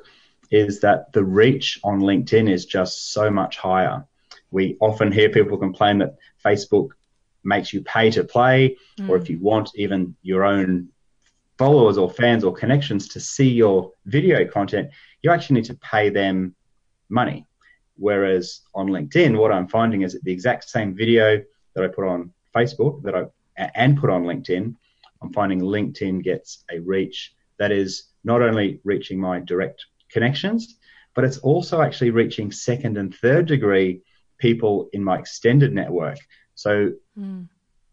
is 0.51 0.79
that 0.81 1.13
the 1.13 1.23
reach 1.23 1.79
on 1.83 2.01
LinkedIn 2.01 2.49
is 2.49 2.65
just 2.65 3.11
so 3.13 3.29
much 3.29 3.57
higher. 3.57 4.05
We 4.51 4.77
often 4.79 5.11
hear 5.11 5.29
people 5.29 5.57
complain 5.57 5.99
that 5.99 6.17
Facebook 6.43 6.89
makes 7.43 7.71
you 7.73 7.81
pay 7.81 8.11
to 8.11 8.23
play, 8.23 8.77
mm. 8.99 9.09
or 9.09 9.15
if 9.15 9.29
you 9.29 9.39
want 9.39 9.71
even 9.75 10.15
your 10.23 10.43
own 10.43 10.89
followers 11.57 11.97
or 11.97 12.09
fans 12.09 12.43
or 12.43 12.53
connections 12.53 13.07
to 13.09 13.19
see 13.19 13.49
your 13.49 13.91
video 14.05 14.45
content, 14.45 14.89
you 15.21 15.31
actually 15.31 15.55
need 15.55 15.65
to 15.65 15.75
pay 15.75 16.09
them 16.09 16.55
money. 17.09 17.45
Whereas 17.97 18.61
on 18.73 18.87
LinkedIn, 18.87 19.37
what 19.37 19.51
I'm 19.51 19.67
finding 19.67 20.03
is 20.03 20.13
that 20.13 20.23
the 20.23 20.31
exact 20.31 20.69
same 20.69 20.95
video 20.95 21.43
that 21.75 21.83
I 21.83 21.87
put 21.87 22.07
on 22.07 22.31
Facebook 22.55 23.03
that 23.03 23.15
I 23.15 23.25
and 23.75 23.97
put 23.97 24.09
on 24.09 24.23
LinkedIn, 24.23 24.75
I'm 25.21 25.33
finding 25.33 25.61
LinkedIn 25.61 26.23
gets 26.23 26.63
a 26.71 26.79
reach 26.79 27.33
that 27.57 27.71
is 27.71 28.05
not 28.23 28.41
only 28.41 28.79
reaching 28.83 29.19
my 29.19 29.39
direct 29.39 29.85
connections, 30.09 30.77
but 31.13 31.23
it's 31.23 31.39
also 31.39 31.81
actually 31.81 32.11
reaching 32.11 32.51
second 32.51 32.97
and 32.97 33.13
third 33.13 33.45
degree 33.45 34.01
people 34.37 34.89
in 34.93 35.03
my 35.03 35.17
extended 35.17 35.73
network. 35.73 36.17
So 36.55 36.93
mm. 37.17 37.47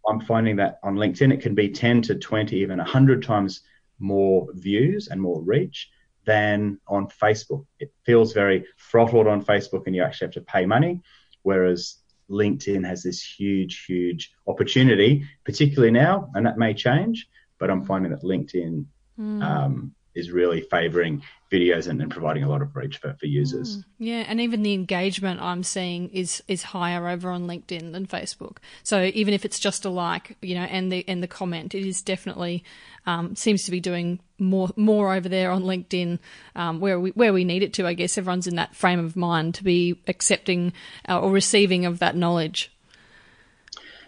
I'm 0.08 0.20
finding 0.20 0.56
that 0.56 0.78
on 0.82 0.96
LinkedIn, 0.96 1.32
it 1.32 1.40
can 1.40 1.54
be 1.54 1.68
10 1.68 2.02
to 2.02 2.14
20, 2.14 2.56
even 2.56 2.78
100 2.78 3.22
times 3.22 3.62
more 3.98 4.46
views 4.52 5.08
and 5.08 5.20
more 5.20 5.42
reach 5.42 5.90
than 6.24 6.78
on 6.86 7.08
Facebook. 7.08 7.66
It 7.80 7.92
feels 8.04 8.32
very 8.32 8.64
throttled 8.78 9.26
on 9.26 9.44
Facebook 9.44 9.86
and 9.86 9.94
you 9.94 10.02
actually 10.02 10.26
have 10.26 10.34
to 10.34 10.40
pay 10.42 10.66
money, 10.66 11.02
whereas 11.42 11.96
LinkedIn 12.30 12.86
has 12.86 13.02
this 13.02 13.22
huge, 13.22 13.84
huge 13.84 14.32
opportunity, 14.46 15.24
particularly 15.44 15.92
now, 15.92 16.30
and 16.34 16.46
that 16.46 16.58
may 16.58 16.74
change, 16.74 17.28
but 17.58 17.70
I'm 17.70 17.84
finding 17.84 18.12
that 18.12 18.22
LinkedIn 18.22 18.84
mm. 19.18 19.42
um, 19.42 19.94
is 20.16 20.30
really 20.30 20.62
favoring 20.62 21.22
videos 21.52 21.86
and, 21.86 22.02
and, 22.02 22.10
providing 22.10 22.42
a 22.42 22.48
lot 22.48 22.60
of 22.60 22.74
reach 22.74 22.96
for, 22.96 23.14
for 23.14 23.26
users. 23.26 23.76
Mm, 23.76 23.84
yeah, 23.98 24.24
and 24.26 24.40
even 24.40 24.62
the 24.62 24.72
engagement 24.72 25.40
I'm 25.40 25.62
seeing 25.62 26.08
is 26.08 26.42
is 26.48 26.64
higher 26.64 27.08
over 27.08 27.30
on 27.30 27.46
LinkedIn 27.46 27.92
than 27.92 28.06
Facebook. 28.06 28.56
So 28.82 29.10
even 29.14 29.32
if 29.32 29.44
it's 29.44 29.60
just 29.60 29.84
a 29.84 29.90
like, 29.90 30.36
you 30.42 30.56
know, 30.56 30.62
and 30.62 30.90
the 30.90 31.04
and 31.06 31.22
the 31.22 31.28
comment, 31.28 31.74
it 31.74 31.86
is 31.86 32.02
definitely 32.02 32.64
um, 33.06 33.36
seems 33.36 33.64
to 33.64 33.70
be 33.70 33.78
doing 33.78 34.18
more 34.38 34.70
more 34.76 35.14
over 35.14 35.28
there 35.28 35.52
on 35.52 35.62
LinkedIn, 35.62 36.18
um, 36.56 36.80
where 36.80 36.98
we 36.98 37.10
where 37.10 37.32
we 37.32 37.44
need 37.44 37.62
it 37.62 37.72
to. 37.74 37.86
I 37.86 37.94
guess 37.94 38.18
everyone's 38.18 38.48
in 38.48 38.56
that 38.56 38.74
frame 38.74 38.98
of 38.98 39.14
mind 39.14 39.54
to 39.56 39.64
be 39.64 40.00
accepting 40.08 40.72
uh, 41.08 41.20
or 41.20 41.30
receiving 41.30 41.86
of 41.86 42.00
that 42.00 42.16
knowledge. 42.16 42.72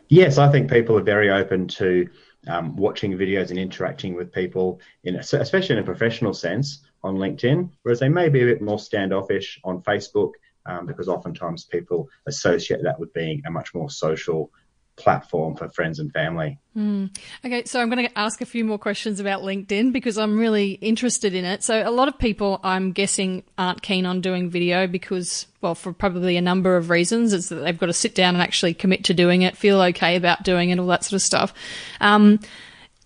Yes, 0.09 0.39
I 0.39 0.51
think 0.51 0.71
people 0.71 0.97
are 0.99 1.03
very 1.03 1.31
open 1.31 1.69
to 1.69 2.09
um, 2.49 2.77
watching 2.77 3.13
videos 3.13 3.51
and 3.51 3.59
interacting 3.59 4.15
with 4.15 4.33
people, 4.33 4.81
in 5.05 5.17
a, 5.17 5.19
especially 5.19 5.77
in 5.77 5.83
a 5.83 5.85
professional 5.85 6.35
sense 6.35 6.85
on 7.05 7.17
LinkedIn, 7.17 7.71
whereas 7.83 8.01
they 8.01 8.09
may 8.09 8.29
be 8.29 8.43
a 8.43 8.47
bit 8.47 8.63
more 8.63 8.79
standoffish 8.79 9.61
on 9.65 9.83
Facebook 9.83 10.33
um, 10.67 10.87
because 10.87 11.09
oftentimes 11.09 11.65
people 11.65 12.09
associate 12.27 12.83
that 12.83 12.99
with 12.99 13.13
being 13.13 13.43
a 13.47 13.51
much 13.51 13.75
more 13.75 13.91
social 13.91 14.51
platform 14.99 15.57
for 15.57 15.69
friends 15.69 15.99
and 15.99 16.13
family. 16.13 16.59
Mm. 16.77 17.17
Okay, 17.45 17.65
so 17.65 17.81
I'm 17.81 17.89
going 17.89 18.07
to 18.07 18.19
ask 18.19 18.41
a 18.41 18.47
few 18.47 18.65
more 18.65 18.79
questions 18.79 19.21
about 19.21 19.43
LinkedIn 19.43 19.93
because 19.93 20.19
I'm 20.19 20.39
really 20.39 20.73
interested 20.73 21.35
in 21.35 21.45
it. 21.45 21.63
So, 21.63 21.89
a 21.89 21.91
lot 21.91 22.09
of 22.09 22.19
people, 22.19 22.61
I'm 22.63 22.93
guessing, 22.93 23.45
aren't 23.57 23.83
keen 23.83 24.07
on 24.07 24.21
doing 24.21 24.51
video 24.51 24.87
because, 24.87 25.47
well, 25.61 25.75
for 25.75 25.93
probably 25.93 26.37
a 26.37 26.43
number 26.43 26.77
of 26.77 26.91
reasons. 26.91 27.33
It's 27.33 27.49
that 27.49 27.57
they've 27.57 27.79
got 27.79 27.87
to 27.87 27.93
sit 27.93 28.15
down 28.15 28.35
and 28.35 28.43
actually 28.43 28.75
commit 28.75 29.05
to 29.05 29.15
doing 29.15 29.43
it, 29.43 29.57
feel 29.57 29.81
okay 29.81 30.17
about 30.17 30.43
doing 30.43 30.71
it, 30.71 30.79
all 30.79 30.87
that 30.89 31.05
sort 31.05 31.15
of 31.15 31.23
stuff. 31.23 31.55
Um, 32.01 32.41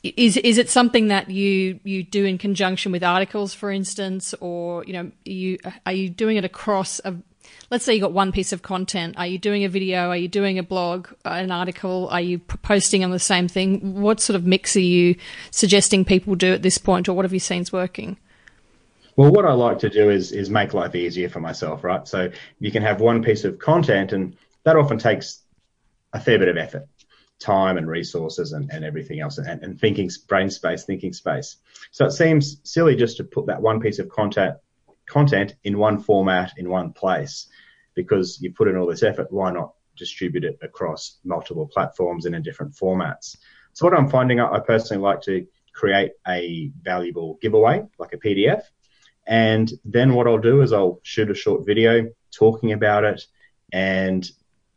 is 0.02 0.36
is 0.38 0.58
it 0.58 0.68
something 0.68 1.08
that 1.08 1.30
you 1.30 1.78
you 1.84 2.02
do 2.02 2.24
in 2.24 2.36
conjunction 2.36 2.90
with 2.90 3.04
articles, 3.04 3.54
for 3.54 3.70
instance, 3.70 4.34
or 4.40 4.84
you 4.84 4.92
know, 4.92 5.12
you 5.24 5.58
are 5.86 5.92
you 5.92 6.10
doing 6.10 6.36
it 6.36 6.44
across 6.44 7.00
a 7.04 7.14
let's 7.70 7.84
say 7.84 7.94
you 7.94 8.00
got 8.00 8.12
one 8.12 8.32
piece 8.32 8.52
of 8.52 8.62
content. 8.62 9.14
Are 9.18 9.26
you 9.26 9.38
doing 9.38 9.64
a 9.64 9.68
video? 9.68 10.08
Are 10.08 10.16
you 10.16 10.28
doing 10.28 10.58
a 10.58 10.62
blog, 10.62 11.08
uh, 11.24 11.30
an 11.30 11.50
article? 11.50 12.08
Are 12.10 12.20
you 12.20 12.38
posting 12.38 13.02
on 13.02 13.10
the 13.10 13.18
same 13.18 13.48
thing? 13.48 14.00
What 14.00 14.20
sort 14.20 14.36
of 14.36 14.46
mix 14.46 14.76
are 14.76 14.80
you 14.80 15.16
suggesting 15.50 16.04
people 16.04 16.34
do 16.34 16.52
at 16.52 16.62
this 16.62 16.78
point, 16.78 17.08
or 17.08 17.14
what 17.14 17.24
have 17.24 17.32
you 17.32 17.40
seen 17.40 17.62
is 17.62 17.72
working? 17.72 18.18
Well, 19.16 19.30
what 19.30 19.44
I 19.44 19.52
like 19.52 19.78
to 19.80 19.90
do 19.90 20.10
is 20.10 20.32
is 20.32 20.50
make 20.50 20.74
life 20.74 20.94
easier 20.94 21.28
for 21.28 21.40
myself, 21.40 21.84
right? 21.84 22.06
So 22.06 22.30
you 22.58 22.70
can 22.70 22.82
have 22.82 23.00
one 23.00 23.22
piece 23.22 23.44
of 23.44 23.58
content, 23.58 24.12
and 24.12 24.36
that 24.64 24.76
often 24.76 24.98
takes 24.98 25.40
a 26.12 26.20
fair 26.20 26.38
bit 26.38 26.48
of 26.48 26.56
effort, 26.56 26.86
time 27.38 27.76
and 27.76 27.88
resources, 27.88 28.52
and, 28.52 28.70
and 28.70 28.84
everything 28.84 29.20
else, 29.20 29.38
and, 29.38 29.62
and 29.62 29.80
thinking 29.80 30.10
brain 30.28 30.50
space, 30.50 30.84
thinking 30.84 31.12
space. 31.12 31.56
So 31.90 32.06
it 32.06 32.12
seems 32.12 32.58
silly 32.64 32.96
just 32.96 33.16
to 33.18 33.24
put 33.24 33.46
that 33.46 33.62
one 33.62 33.80
piece 33.80 33.98
of 33.98 34.08
content 34.08 34.56
content 35.12 35.54
in 35.64 35.78
one 35.78 36.00
format 36.00 36.52
in 36.56 36.68
one 36.68 36.92
place 36.92 37.48
because 37.94 38.40
you 38.40 38.52
put 38.52 38.68
in 38.68 38.76
all 38.76 38.86
this 38.86 39.02
effort, 39.02 39.30
why 39.30 39.52
not 39.52 39.74
distribute 39.96 40.44
it 40.44 40.58
across 40.62 41.18
multiple 41.24 41.66
platforms 41.66 42.24
and 42.24 42.34
in 42.34 42.42
different 42.42 42.72
formats? 42.74 43.36
So 43.74 43.86
what 43.86 43.94
I'm 43.96 44.08
finding, 44.08 44.40
I 44.40 44.58
personally 44.58 45.02
like 45.02 45.20
to 45.22 45.46
create 45.74 46.12
a 46.26 46.70
valuable 46.82 47.38
giveaway, 47.42 47.82
like 47.98 48.12
a 48.12 48.18
PDF. 48.18 48.62
And 49.26 49.70
then 49.84 50.14
what 50.14 50.26
I'll 50.26 50.38
do 50.38 50.62
is 50.62 50.72
I'll 50.72 51.00
shoot 51.02 51.30
a 51.30 51.34
short 51.34 51.66
video 51.66 52.08
talking 52.30 52.72
about 52.72 53.04
it 53.04 53.22
and 53.72 54.28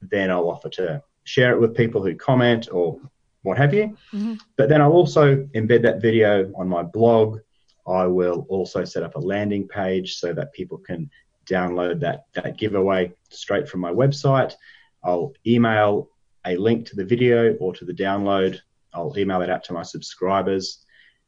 then 0.01 0.29
I'll 0.29 0.49
offer 0.49 0.69
to 0.69 1.01
share 1.23 1.51
it 1.53 1.59
with 1.59 1.75
people 1.75 2.03
who 2.03 2.15
comment 2.15 2.67
or 2.71 2.99
what 3.41 3.57
have 3.57 3.73
you. 3.73 3.97
Mm-hmm. 4.13 4.35
But 4.57 4.69
then 4.69 4.81
I'll 4.81 4.91
also 4.91 5.37
embed 5.55 5.83
that 5.83 6.01
video 6.01 6.51
on 6.55 6.67
my 6.67 6.83
blog. 6.83 7.39
I 7.87 8.07
will 8.07 8.45
also 8.49 8.83
set 8.83 9.03
up 9.03 9.15
a 9.15 9.19
landing 9.19 9.67
page 9.67 10.15
so 10.15 10.33
that 10.33 10.53
people 10.53 10.77
can 10.77 11.09
download 11.45 11.99
that, 11.99 12.25
that 12.33 12.57
giveaway 12.57 13.13
straight 13.29 13.69
from 13.69 13.81
my 13.81 13.91
website. 13.91 14.53
I'll 15.03 15.33
email 15.45 16.09
a 16.45 16.57
link 16.57 16.87
to 16.87 16.95
the 16.95 17.05
video 17.05 17.55
or 17.55 17.73
to 17.73 17.85
the 17.85 17.93
download. 17.93 18.59
I'll 18.93 19.17
email 19.17 19.41
it 19.41 19.49
out 19.49 19.63
to 19.65 19.73
my 19.73 19.83
subscribers. 19.83 20.85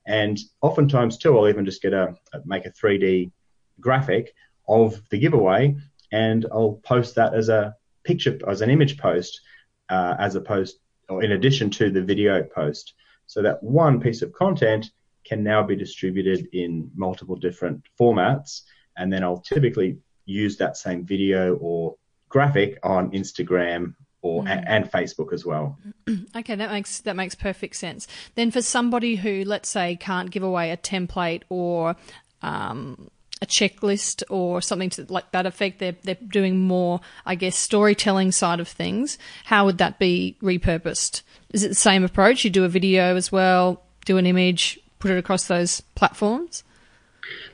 And 0.07 0.39
oftentimes 0.61 1.17
too, 1.17 1.37
I'll 1.37 1.49
even 1.49 1.65
just 1.65 1.81
get 1.81 1.93
a, 1.93 2.15
make 2.45 2.65
a 2.65 2.71
3D 2.71 3.31
graphic 3.79 4.33
of 4.67 5.01
the 5.09 5.19
giveaway 5.19 5.75
and 6.11 6.45
I'll 6.51 6.79
post 6.83 7.15
that 7.15 7.33
as 7.33 7.49
a 7.49 7.75
picture, 8.03 8.39
as 8.47 8.61
an 8.61 8.69
image 8.69 8.97
post, 8.97 9.41
uh, 9.89 10.15
as 10.17 10.35
opposed, 10.35 10.79
or 11.09 11.23
in 11.23 11.33
addition 11.33 11.69
to 11.71 11.91
the 11.91 12.01
video 12.01 12.43
post. 12.43 12.93
So 13.27 13.41
that 13.41 13.61
one 13.61 13.99
piece 13.99 14.21
of 14.21 14.31
content 14.31 14.91
can 15.27 15.43
now 15.43 15.63
be 15.63 15.75
distributed 15.75 16.47
in 16.53 16.89
multiple 16.95 17.35
different 17.35 17.83
formats. 17.99 18.61
And 18.95 19.11
then 19.11 19.23
I'll 19.23 19.39
typically 19.41 19.97
use 20.25 20.57
that 20.57 20.77
same 20.77 21.05
video 21.05 21.55
or 21.55 21.95
graphic 22.29 22.79
on 22.83 23.11
Instagram 23.11 23.95
or 24.21 24.43
mm. 24.43 24.49
and, 24.49 24.67
and 24.67 24.91
Facebook 24.91 25.33
as 25.33 25.45
well. 25.45 25.77
Okay, 26.35 26.55
that 26.55 26.71
makes 26.71 27.01
that 27.01 27.15
makes 27.15 27.35
perfect 27.35 27.75
sense. 27.75 28.07
Then 28.35 28.51
for 28.51 28.61
somebody 28.61 29.15
who, 29.15 29.43
let's 29.43 29.69
say, 29.69 29.97
can't 29.97 30.29
give 30.29 30.43
away 30.43 30.71
a 30.71 30.77
template 30.77 31.41
or 31.49 31.95
um, 32.41 33.09
a 33.41 33.45
checklist 33.45 34.23
or 34.29 34.61
something 34.61 34.89
to 34.91 35.05
like 35.09 35.31
that 35.31 35.45
effect, 35.45 35.79
they're 35.79 35.95
they're 36.03 36.15
doing 36.15 36.59
more, 36.59 37.01
I 37.25 37.35
guess, 37.35 37.57
storytelling 37.57 38.31
side 38.31 38.59
of 38.59 38.67
things. 38.67 39.17
How 39.45 39.65
would 39.65 39.79
that 39.79 39.99
be 39.99 40.37
repurposed? 40.41 41.23
Is 41.53 41.63
it 41.63 41.69
the 41.69 41.75
same 41.75 42.03
approach? 42.03 42.45
You 42.45 42.51
do 42.51 42.63
a 42.63 42.69
video 42.69 43.15
as 43.15 43.31
well, 43.31 43.83
do 44.05 44.17
an 44.17 44.25
image, 44.25 44.79
put 44.99 45.11
it 45.11 45.17
across 45.17 45.47
those 45.47 45.81
platforms. 45.95 46.63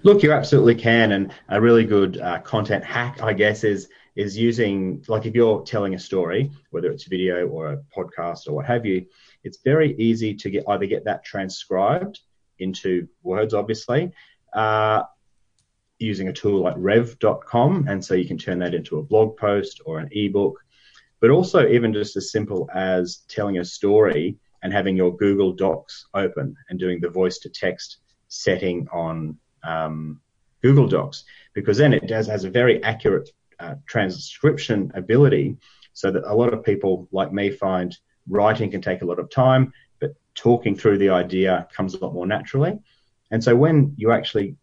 Look, 0.04 0.24
you 0.24 0.32
absolutely 0.32 0.76
can, 0.76 1.12
and 1.12 1.34
a 1.50 1.60
really 1.60 1.86
good 1.86 2.20
uh, 2.20 2.40
content 2.42 2.84
hack, 2.84 3.22
I 3.22 3.34
guess, 3.34 3.64
is 3.64 3.90
is 4.16 4.38
using 4.38 5.04
like 5.08 5.26
if 5.26 5.34
you're 5.34 5.64
telling 5.64 5.96
a 5.96 6.00
story, 6.00 6.52
whether 6.70 6.92
it's 6.92 7.06
video 7.06 7.48
or 7.48 7.74
a 7.74 7.78
podcast 7.96 8.48
or 8.48 8.54
what 8.54 8.66
have 8.66 8.86
you, 8.86 9.06
it's 9.44 9.60
very 9.64 9.96
easy 9.98 10.36
to 10.36 10.50
get 10.50 10.66
either 10.68 10.86
get 10.86 11.06
that 11.06 11.26
transcribed 11.26 12.20
into 12.60 13.08
words, 13.24 13.54
obviously, 13.54 14.12
uh, 14.54 15.04
using 15.98 16.28
a 16.28 16.34
tool 16.34 16.62
like 16.62 16.76
Rev.com, 16.78 17.88
and 17.88 18.04
so 18.04 18.14
you 18.14 18.28
can 18.28 18.38
turn 18.38 18.60
that 18.60 18.76
into 18.76 19.00
a 19.00 19.04
blog 19.04 19.38
post 19.38 19.82
or 19.86 20.00
an 20.00 20.10
ebook, 20.12 20.60
but 21.20 21.32
also 21.32 21.68
even 21.68 21.94
just 21.94 22.16
as 22.16 22.32
simple 22.32 22.70
as 22.74 23.24
telling 23.28 23.58
a 23.58 23.66
story 23.66 24.38
and 24.64 24.74
having 24.74 24.98
your 24.98 25.16
Google 25.16 25.52
Docs 25.52 26.08
open 26.14 26.56
and 26.70 26.80
doing 26.80 27.00
the 27.00 27.10
voice 27.10 27.38
to 27.40 27.50
text 27.50 27.98
setting 28.30 28.88
on 28.92 29.38
um, 29.64 30.22
Google 30.64 30.88
Docs 30.88 31.26
because 31.54 31.78
then 31.78 31.94
it 31.94 32.08
does 32.08 32.28
has 32.28 32.46
a 32.46 32.50
very 32.50 32.82
accurate 32.84 33.30
uh, 33.60 33.76
transcription 33.86 34.92
ability, 34.96 35.58
so 35.94 36.10
that 36.12 36.24
a 36.26 36.34
lot 36.34 36.54
of 36.54 36.64
people 36.64 37.08
like 37.12 37.32
me 37.32 37.52
find 37.52 37.96
writing 38.28 38.72
can 38.72 38.82
take 38.82 39.04
a 39.04 39.06
lot 39.06 39.20
of 39.20 39.30
time, 39.30 39.72
but 40.00 40.16
talking 40.34 40.76
through 40.76 40.98
the 40.98 41.10
idea 41.10 41.68
comes 41.76 41.94
a 41.94 42.00
lot 42.00 42.14
more 42.14 42.26
naturally. 42.26 42.80
And 43.30 43.44
so 43.44 43.56
when 43.56 43.94
you 43.98 44.12
actually 44.12 44.56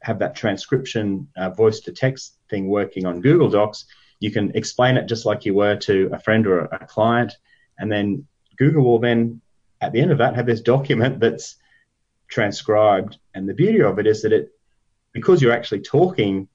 have 0.00 0.20
that 0.20 0.34
transcription 0.34 1.28
uh, 1.36 1.50
voice 1.50 1.80
to 1.80 1.92
text 1.92 2.38
thing 2.48 2.68
working 2.68 3.04
on 3.06 3.20
Google 3.20 3.50
Docs, 3.50 3.84
you 4.18 4.30
can 4.30 4.52
explain 4.54 4.96
it 4.96 5.06
just 5.06 5.26
like 5.26 5.44
you 5.44 5.54
were 5.54 5.76
to 5.76 6.10
a 6.12 6.18
friend 6.18 6.46
or 6.46 6.60
a 6.60 6.86
client, 6.86 7.34
and 7.78 7.90
then 7.90 8.26
Google 8.62 8.84
will 8.84 8.98
then 9.00 9.40
at 9.80 9.92
the 9.92 10.00
end 10.00 10.12
of 10.12 10.18
that 10.18 10.36
have 10.36 10.46
this 10.46 10.60
document 10.60 11.18
that's 11.18 11.56
transcribed. 12.28 13.18
And 13.34 13.48
the 13.48 13.54
beauty 13.54 13.82
of 13.82 13.98
it 13.98 14.06
is 14.06 14.22
that 14.22 14.32
it, 14.32 14.52
because 15.12 15.42
you're 15.42 15.58
actually 15.58 15.80
talking 15.80 16.48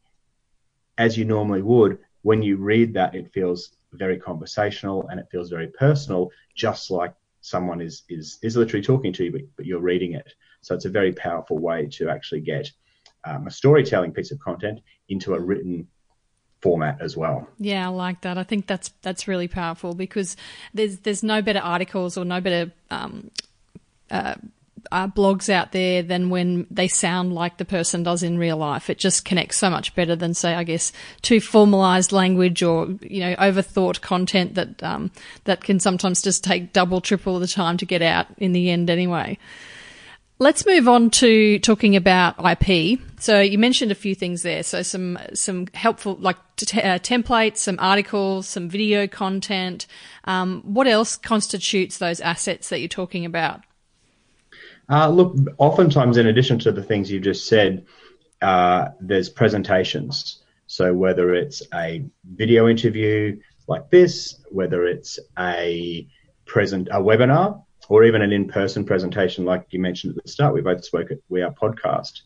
as 0.97 1.17
you 1.17 1.25
normally 1.25 1.61
would, 1.61 1.99
when 2.21 2.41
you 2.41 2.55
read 2.57 2.93
that, 2.93 3.13
it 3.13 3.33
feels 3.33 3.75
very 3.91 4.17
conversational 4.17 5.07
and 5.09 5.19
it 5.19 5.27
feels 5.31 5.49
very 5.49 5.67
personal, 5.67 6.31
just 6.55 6.89
like 6.89 7.13
someone 7.41 7.81
is 7.81 8.03
is 8.09 8.39
is 8.41 8.57
literally 8.57 8.83
talking 8.83 9.13
to 9.13 9.25
you, 9.25 9.31
but, 9.31 9.41
but 9.57 9.65
you're 9.65 9.89
reading 9.91 10.13
it. 10.13 10.33
So 10.61 10.73
it's 10.75 10.85
a 10.85 10.99
very 10.99 11.13
powerful 11.13 11.59
way 11.59 11.87
to 11.97 12.09
actually 12.09 12.41
get 12.41 12.71
um, 13.25 13.47
a 13.47 13.51
storytelling 13.51 14.13
piece 14.13 14.31
of 14.31 14.39
content 14.39 14.79
into 15.09 15.35
a 15.35 15.39
written 15.39 15.87
format 16.61 17.01
as 17.01 17.15
well. 17.15 17.47
Yeah, 17.59 17.85
I 17.85 17.89
like 17.89 18.21
that. 18.21 18.37
I 18.37 18.43
think 18.43 18.67
that's 18.67 18.89
that's 19.01 19.27
really 19.27 19.47
powerful 19.47 19.93
because 19.93 20.35
there's 20.73 20.99
there's 20.99 21.23
no 21.23 21.41
better 21.41 21.59
articles 21.59 22.17
or 22.17 22.25
no 22.25 22.41
better 22.41 22.71
um, 22.89 23.31
uh, 24.09 24.35
uh, 24.91 25.07
blogs 25.07 25.49
out 25.49 25.71
there 25.71 26.01
than 26.03 26.29
when 26.29 26.65
they 26.71 26.87
sound 26.87 27.33
like 27.33 27.57
the 27.57 27.65
person 27.65 28.03
does 28.03 28.23
in 28.23 28.37
real 28.37 28.57
life. 28.57 28.89
It 28.89 28.97
just 28.97 29.25
connects 29.25 29.57
so 29.57 29.69
much 29.69 29.93
better 29.95 30.15
than, 30.15 30.33
say, 30.33 30.53
I 30.53 30.63
guess, 30.63 30.91
too 31.21 31.41
formalized 31.41 32.11
language 32.11 32.63
or 32.63 32.87
you 33.01 33.19
know 33.21 33.35
overthought 33.35 34.01
content 34.01 34.55
that 34.55 34.81
um, 34.83 35.11
that 35.43 35.63
can 35.63 35.79
sometimes 35.79 36.21
just 36.21 36.43
take 36.43 36.73
double, 36.73 37.01
triple 37.01 37.39
the 37.39 37.47
time 37.47 37.77
to 37.77 37.85
get 37.85 38.01
out 38.01 38.27
in 38.37 38.53
the 38.53 38.69
end, 38.69 38.89
anyway. 38.89 39.37
Let's 40.39 40.67
move 40.67 40.87
on 40.87 41.09
to 41.11 41.57
talking 41.59 41.95
about 41.95 42.35
IP. 42.39 42.99
So 43.19 43.41
you 43.41 43.57
mentioned 43.57 43.91
a 43.91 43.95
few 43.95 44.13
things 44.13 44.43
there. 44.43 44.61
So 44.61 44.83
some 44.83 45.17
some 45.33 45.65
helpful 45.73 46.15
like 46.19 46.37
t- 46.57 46.79
uh, 46.79 46.99
templates, 46.99 47.57
some 47.57 47.77
articles, 47.79 48.47
some 48.47 48.69
video 48.69 49.07
content. 49.07 49.87
Um, 50.25 50.61
what 50.61 50.85
else 50.85 51.17
constitutes 51.17 51.97
those 51.97 52.21
assets 52.21 52.69
that 52.69 52.79
you're 52.79 52.87
talking 52.87 53.25
about? 53.25 53.63
Uh, 54.89 55.09
look, 55.09 55.35
oftentimes, 55.57 56.17
in 56.17 56.27
addition 56.27 56.59
to 56.59 56.71
the 56.71 56.83
things 56.83 57.11
you 57.11 57.19
just 57.19 57.47
said, 57.47 57.85
uh, 58.41 58.89
there's 59.01 59.29
presentations. 59.29 60.43
So 60.67 60.93
whether 60.93 61.33
it's 61.33 61.63
a 61.73 62.05
video 62.23 62.67
interview 62.67 63.39
like 63.67 63.89
this, 63.89 64.39
whether 64.51 64.85
it's 64.85 65.17
a 65.37 66.07
present 66.45 66.89
a 66.89 67.01
webinar, 67.01 67.63
or 67.89 68.03
even 68.03 68.21
an 68.21 68.31
in-person 68.31 68.85
presentation 68.85 69.45
like 69.45 69.65
you 69.69 69.79
mentioned 69.79 70.17
at 70.17 70.23
the 70.23 70.29
start, 70.29 70.53
we 70.53 70.61
both 70.61 70.83
spoke 70.83 71.11
at 71.11 71.19
We 71.29 71.41
Are 71.41 71.53
Podcast, 71.53 72.21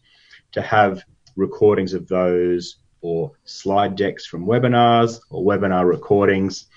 to 0.53 0.61
have 0.61 1.03
recordings 1.35 1.93
of 1.93 2.07
those 2.07 2.77
or 3.01 3.31
slide 3.45 3.95
decks 3.95 4.25
from 4.25 4.45
webinars 4.45 5.19
or 5.29 5.43
webinar 5.43 5.87
recordings. 5.87 6.67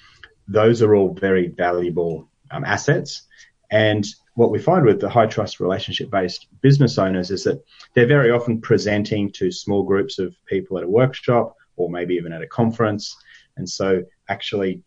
Those 0.49 0.83
are 0.83 0.95
all 0.95 1.15
very 1.15 1.49
valuable 1.49 2.29
um, 2.51 2.65
assets. 2.65 3.23
And 3.71 4.07
what 4.35 4.51
we 4.51 4.59
find 4.59 4.85
with 4.85 5.01
the 5.01 5.09
high 5.09 5.27
trust 5.27 5.61
relationship 5.61 6.11
based 6.11 6.47
business 6.61 6.99
owners 6.99 7.31
is 7.31 7.45
that 7.45 7.63
they're 7.95 8.07
very 8.07 8.31
often 8.31 8.61
presenting 8.61 9.31
to 9.33 9.51
small 9.51 9.83
groups 9.83 10.19
of 10.19 10.35
people 10.47 10.79
at 10.79 10.85
a 10.85 10.89
workshop 10.89 11.57
or 11.77 11.91
maybe 11.91 12.15
even 12.15 12.33
at 12.33 12.43
a 12.43 12.47
conference. 12.47 13.17
And 13.57 13.69
so 13.69 14.03
actually 14.29 14.83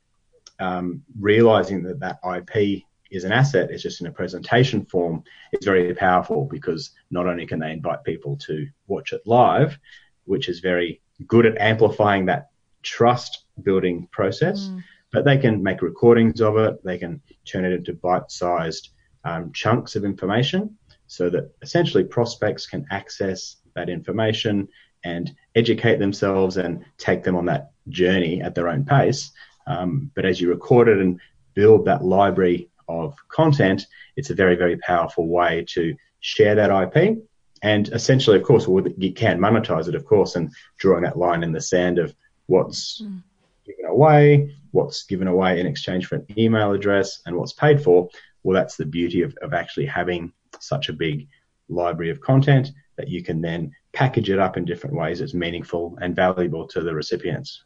um, 0.59 1.03
realizing 1.19 1.83
that 1.83 1.99
that 1.99 2.19
IP 2.23 2.83
is 3.11 3.23
an 3.23 3.31
asset, 3.31 3.71
it's 3.71 3.83
just 3.83 4.01
in 4.01 4.07
a 4.07 4.11
presentation 4.11 4.85
form, 4.85 5.23
it's 5.51 5.65
very 5.65 5.93
powerful 5.93 6.45
because 6.45 6.91
not 7.11 7.27
only 7.27 7.45
can 7.45 7.59
they 7.59 7.71
invite 7.71 8.03
people 8.03 8.37
to 8.37 8.67
watch 8.87 9.13
it 9.13 9.21
live, 9.25 9.77
which 10.25 10.49
is 10.49 10.59
very 10.59 11.01
good 11.25 11.45
at 11.45 11.57
amplifying 11.57 12.25
that 12.25 12.49
trust 12.83 13.45
building 13.63 14.07
process, 14.11 14.67
mm. 14.67 14.83
but 15.11 15.25
they 15.25 15.37
can 15.37 15.63
make 15.63 15.81
recordings 15.81 16.41
of 16.41 16.57
it, 16.57 16.83
they 16.83 16.97
can 16.97 17.21
turn 17.45 17.65
it 17.65 17.73
into 17.73 17.93
bite 17.93 18.29
sized 18.29 18.89
um, 19.23 19.51
chunks 19.51 19.95
of 19.95 20.05
information 20.05 20.77
so 21.07 21.29
that 21.29 21.51
essentially 21.61 22.03
prospects 22.03 22.65
can 22.67 22.85
access 22.91 23.57
that 23.75 23.89
information 23.89 24.67
and 25.03 25.33
educate 25.55 25.99
themselves 25.99 26.57
and 26.57 26.83
take 26.97 27.23
them 27.23 27.35
on 27.35 27.45
that 27.45 27.71
journey 27.89 28.41
at 28.41 28.55
their 28.55 28.67
own 28.67 28.83
pace. 28.83 29.31
Um, 29.65 30.11
but 30.15 30.25
as 30.25 30.39
you 30.41 30.49
record 30.49 30.87
it 30.87 30.97
and 30.97 31.19
build 31.53 31.85
that 31.85 32.03
library 32.03 32.69
of 32.87 33.15
content, 33.29 33.85
it's 34.15 34.29
a 34.29 34.35
very, 34.35 34.55
very 34.55 34.77
powerful 34.77 35.27
way 35.27 35.65
to 35.69 35.95
share 36.19 36.55
that 36.55 36.95
IP. 36.95 37.19
And 37.63 37.87
essentially, 37.89 38.37
of 38.37 38.43
course, 38.43 38.67
you 38.97 39.13
can 39.13 39.39
monetize 39.39 39.87
it, 39.87 39.95
of 39.95 40.05
course, 40.05 40.35
and 40.35 40.51
drawing 40.77 41.03
that 41.03 41.17
line 41.17 41.43
in 41.43 41.51
the 41.51 41.61
sand 41.61 41.97
of 41.97 42.13
what's 42.45 43.01
mm. 43.01 43.21
given 43.65 43.85
away, 43.85 44.55
what's 44.71 45.03
given 45.03 45.27
away 45.27 45.59
in 45.59 45.65
exchange 45.65 46.05
for 46.05 46.15
an 46.15 46.25
email 46.37 46.71
address, 46.71 47.21
and 47.25 47.35
what's 47.35 47.53
paid 47.53 47.81
for. 47.83 48.09
Well, 48.43 48.55
that's 48.55 48.77
the 48.77 48.85
beauty 48.85 49.23
of, 49.23 49.35
of 49.41 49.53
actually 49.53 49.87
having 49.87 50.31
such 50.59 50.89
a 50.89 50.93
big 50.93 51.27
library 51.69 52.11
of 52.11 52.21
content 52.21 52.71
that 52.95 53.09
you 53.09 53.23
can 53.23 53.41
then 53.41 53.71
package 53.93 54.29
it 54.29 54.39
up 54.39 54.57
in 54.57 54.65
different 54.65 54.95
ways 54.95 55.19
that's 55.19 55.33
meaningful 55.33 55.97
and 56.01 56.15
valuable 56.15 56.67
to 56.67 56.81
the 56.81 56.93
recipients 56.93 57.63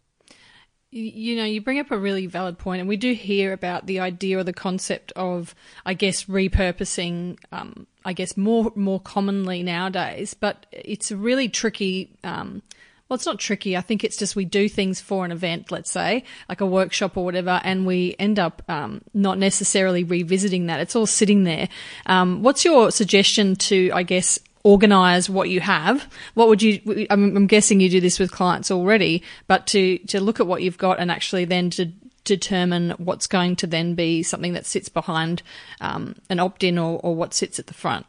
you 0.92 1.38
know, 1.38 1.46
you 1.46 1.62
bring 1.62 1.80
up 1.80 1.90
a 1.92 1.98
really 1.98 2.28
valid 2.28 2.58
point, 2.58 2.82
and 2.82 2.90
we 2.90 2.98
do 2.98 3.14
hear 3.14 3.54
about 3.54 3.86
the 3.86 4.02
idea 4.02 4.38
or 4.38 4.44
the 4.44 4.54
concept 4.54 5.14
of, 5.16 5.56
I 5.86 5.94
guess, 5.94 6.26
repurposing. 6.26 7.38
Um, 7.52 7.88
I 8.04 8.14
guess 8.14 8.36
more 8.36 8.72
more 8.76 9.00
commonly 9.00 9.64
nowadays, 9.64 10.34
but 10.34 10.66
it's 10.72 11.12
a 11.12 11.18
really 11.18 11.48
tricky. 11.48 12.12
Um, 12.24 12.62
well, 13.08 13.16
it's 13.16 13.26
not 13.26 13.40
tricky. 13.40 13.76
I 13.76 13.82
think 13.82 14.04
it's 14.04 14.16
just 14.16 14.36
we 14.36 14.46
do 14.46 14.70
things 14.70 15.02
for 15.02 15.26
an 15.26 15.32
event, 15.32 15.70
let's 15.70 15.92
say, 15.92 16.24
like 16.48 16.62
a 16.62 16.66
workshop 16.66 17.18
or 17.18 17.26
whatever, 17.26 17.62
and 17.64 17.86
we 17.86 18.16
end 18.20 18.40
up 18.40 18.62
um, 18.70 19.02
not 19.14 19.38
necessarily 19.38 20.04
revisiting 20.04 20.68
that. 20.68 20.80
It's 20.80 20.96
all 20.96 21.06
sitting 21.06 21.44
there. 21.44 21.68
Um, 22.06 22.42
what's 22.42 22.64
your 22.66 22.90
suggestion 22.90 23.56
to, 23.58 23.92
I 23.94 24.04
guess, 24.04 24.40
organize 24.64 25.30
what 25.30 25.50
you 25.50 25.60
have. 25.60 26.08
What 26.34 26.48
would 26.48 26.62
you 26.62 27.08
I'm, 27.10 27.36
I'm, 27.36 27.48
guessing 27.48 27.80
you 27.80 27.90
do 27.90 28.00
this 28.00 28.20
with 28.20 28.32
clients 28.32 28.72
already 28.72 29.24
but 29.48 29.68
to 29.68 29.98
to 30.00 30.20
look 30.20 30.40
at 30.40 30.48
what 30.48 30.62
you've 30.62 30.78
got 30.78 31.00
and 31.00 31.12
actually 31.12 31.46
then 31.46 31.70
to 31.72 31.86
determine 32.24 32.92
what's 32.92 33.28
going 33.28 33.56
to 33.58 33.68
then 33.68 33.96
be 33.96 34.22
something 34.22 34.54
that 34.54 34.66
sits 34.66 34.90
behind 34.90 35.42
um, 35.80 36.16
an 36.30 36.40
opt-in 36.40 36.78
or, 36.78 37.00
or 37.04 37.16
what 37.16 37.34
sits 37.34 37.58
at 37.58 37.68
the 37.68 37.74
front. 37.74 38.06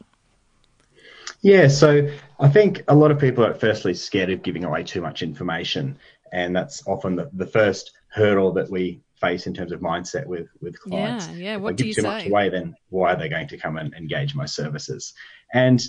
Yeah 1.41 1.67
so 1.67 2.09
i 2.39 2.47
think 2.47 2.83
a 2.87 2.95
lot 2.95 3.11
of 3.11 3.19
people 3.19 3.45
are 3.45 3.53
firstly 3.53 3.93
scared 3.93 4.29
of 4.29 4.43
giving 4.43 4.63
away 4.63 4.83
too 4.83 5.01
much 5.01 5.21
information 5.21 5.97
and 6.31 6.55
that's 6.55 6.85
often 6.87 7.15
the, 7.15 7.29
the 7.33 7.45
first 7.45 7.91
hurdle 8.07 8.53
that 8.53 8.69
we 8.69 9.01
face 9.19 9.47
in 9.47 9.53
terms 9.53 9.71
of 9.71 9.79
mindset 9.79 10.25
with 10.25 10.47
with 10.61 10.79
clients. 10.79 11.27
Yeah 11.29 11.35
yeah 11.35 11.55
if 11.55 11.61
what 11.61 11.69
I 11.69 11.73
do 11.73 11.83
give 11.83 11.87
you 11.87 11.93
too 11.95 12.01
say? 12.01 12.07
much 12.07 12.27
away 12.27 12.49
then 12.49 12.75
why 12.89 13.13
are 13.13 13.15
they 13.15 13.29
going 13.29 13.47
to 13.47 13.57
come 13.57 13.77
and 13.77 13.93
engage 13.93 14.35
my 14.35 14.45
services? 14.45 15.13
And 15.53 15.81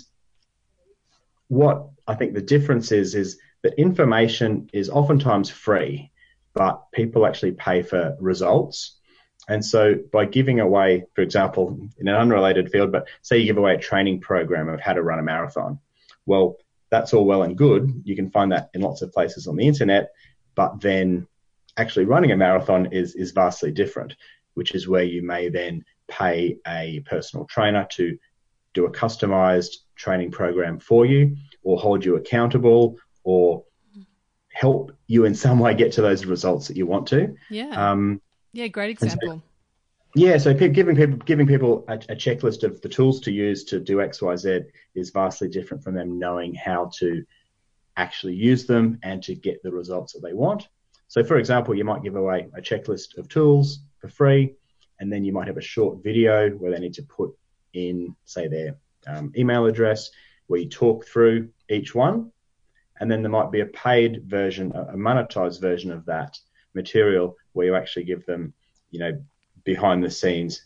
what 1.47 1.89
I 2.07 2.15
think 2.15 2.33
the 2.33 2.41
difference 2.41 2.91
is 2.91 3.15
is 3.15 3.37
that 3.63 3.79
information 3.79 4.69
is 4.73 4.89
oftentimes 4.89 5.49
free, 5.49 6.11
but 6.53 6.91
people 6.91 7.25
actually 7.25 7.53
pay 7.53 7.81
for 7.81 8.15
results. 8.19 8.97
And 9.47 9.63
so 9.63 9.95
by 10.11 10.25
giving 10.25 10.59
away, 10.59 11.05
for 11.13 11.21
example, 11.21 11.77
in 11.97 12.07
an 12.07 12.15
unrelated 12.15 12.71
field, 12.71 12.91
but 12.91 13.07
say 13.21 13.37
you 13.37 13.45
give 13.45 13.57
away 13.57 13.75
a 13.75 13.79
training 13.79 14.21
program 14.21 14.69
of 14.69 14.79
how 14.79 14.93
to 14.93 15.03
run 15.03 15.19
a 15.19 15.23
marathon. 15.23 15.79
Well, 16.25 16.57
that's 16.89 17.13
all 17.13 17.25
well 17.25 17.43
and 17.43 17.57
good. 17.57 18.01
You 18.05 18.15
can 18.15 18.31
find 18.31 18.51
that 18.51 18.69
in 18.73 18.81
lots 18.81 19.01
of 19.01 19.11
places 19.11 19.47
on 19.47 19.55
the 19.55 19.67
internet, 19.67 20.11
but 20.55 20.81
then 20.81 21.27
actually 21.77 22.05
running 22.05 22.31
a 22.31 22.37
marathon 22.37 22.87
is, 22.91 23.15
is 23.15 23.31
vastly 23.31 23.71
different, 23.71 24.15
which 24.53 24.73
is 24.73 24.87
where 24.87 25.03
you 25.03 25.21
may 25.21 25.49
then 25.49 25.83
pay 26.07 26.57
a 26.65 27.01
personal 27.01 27.45
trainer 27.45 27.85
to 27.91 28.17
do 28.73 28.85
a 28.85 28.91
customized 28.91 29.77
training 29.95 30.31
program 30.31 30.79
for 30.79 31.05
you 31.05 31.35
or 31.63 31.77
hold 31.77 32.03
you 32.03 32.15
accountable 32.15 32.97
or 33.23 33.63
help 34.51 34.91
you 35.07 35.25
in 35.25 35.35
some 35.35 35.59
way 35.59 35.73
get 35.73 35.91
to 35.91 36.01
those 36.01 36.25
results 36.25 36.67
that 36.67 36.77
you 36.77 36.85
want 36.85 37.07
to. 37.07 37.35
Yeah. 37.49 37.69
Um, 37.69 38.21
yeah, 38.53 38.67
great 38.67 38.91
example. 38.91 39.29
So, 39.29 39.41
yeah, 40.15 40.37
so 40.37 40.53
giving 40.53 40.95
people 40.95 41.17
giving 41.17 41.45
people 41.45 41.83
a, 41.89 41.95
a, 41.95 42.15
checklist 42.15 42.63
of 42.63 42.79
the 42.81 42.87
tools 42.87 43.19
to 43.21 43.31
use 43.31 43.65
to 43.65 43.81
do 43.81 43.99
X, 43.99 44.21
Y, 44.21 44.35
Z 44.37 44.61
is 44.95 45.09
vastly 45.09 45.49
different 45.49 45.83
from 45.83 45.93
them 45.93 46.17
knowing 46.17 46.53
how 46.53 46.89
to 46.99 47.25
actually 47.97 48.33
use 48.33 48.65
them 48.65 48.97
and 49.03 49.21
to 49.23 49.35
get 49.35 49.61
the 49.61 49.71
results 49.71 50.13
that 50.13 50.21
they 50.21 50.31
want. 50.31 50.69
So, 51.09 51.21
for 51.21 51.37
example, 51.37 51.75
you 51.75 51.83
might 51.83 52.01
give 52.01 52.15
away 52.15 52.47
a 52.55 52.61
checklist 52.61 53.17
of 53.17 53.27
tools 53.27 53.79
for 53.99 54.07
free, 54.07 54.55
and 55.01 55.11
then 55.11 55.25
you 55.25 55.33
might 55.33 55.47
have 55.47 55.57
a 55.57 55.61
short 55.61 56.01
video 56.01 56.51
where 56.51 56.71
they 56.71 56.79
need 56.79 56.93
to 56.93 57.03
put 57.03 57.35
in, 57.73 58.15
say, 58.23 58.47
their 58.47 58.77
um, 59.07 59.31
email 59.37 59.65
address, 59.65 60.09
where 60.47 60.59
you 60.59 60.69
talk 60.69 61.05
through 61.05 61.49
each 61.69 61.95
one. 61.95 62.31
And 62.99 63.11
then 63.11 63.21
there 63.21 63.31
might 63.31 63.51
be 63.51 63.59
a 63.59 63.65
paid 63.65 64.23
version, 64.25 64.71
a 64.71 64.95
monetized 64.95 65.59
version 65.59 65.91
of 65.91 66.05
that 66.05 66.37
material 66.73 67.35
where 67.53 67.65
you 67.65 67.75
actually 67.75 68.05
give 68.05 68.25
them, 68.25 68.53
you 68.91 68.99
know, 68.99 69.21
behind 69.63 70.03
the 70.03 70.11
scenes 70.11 70.65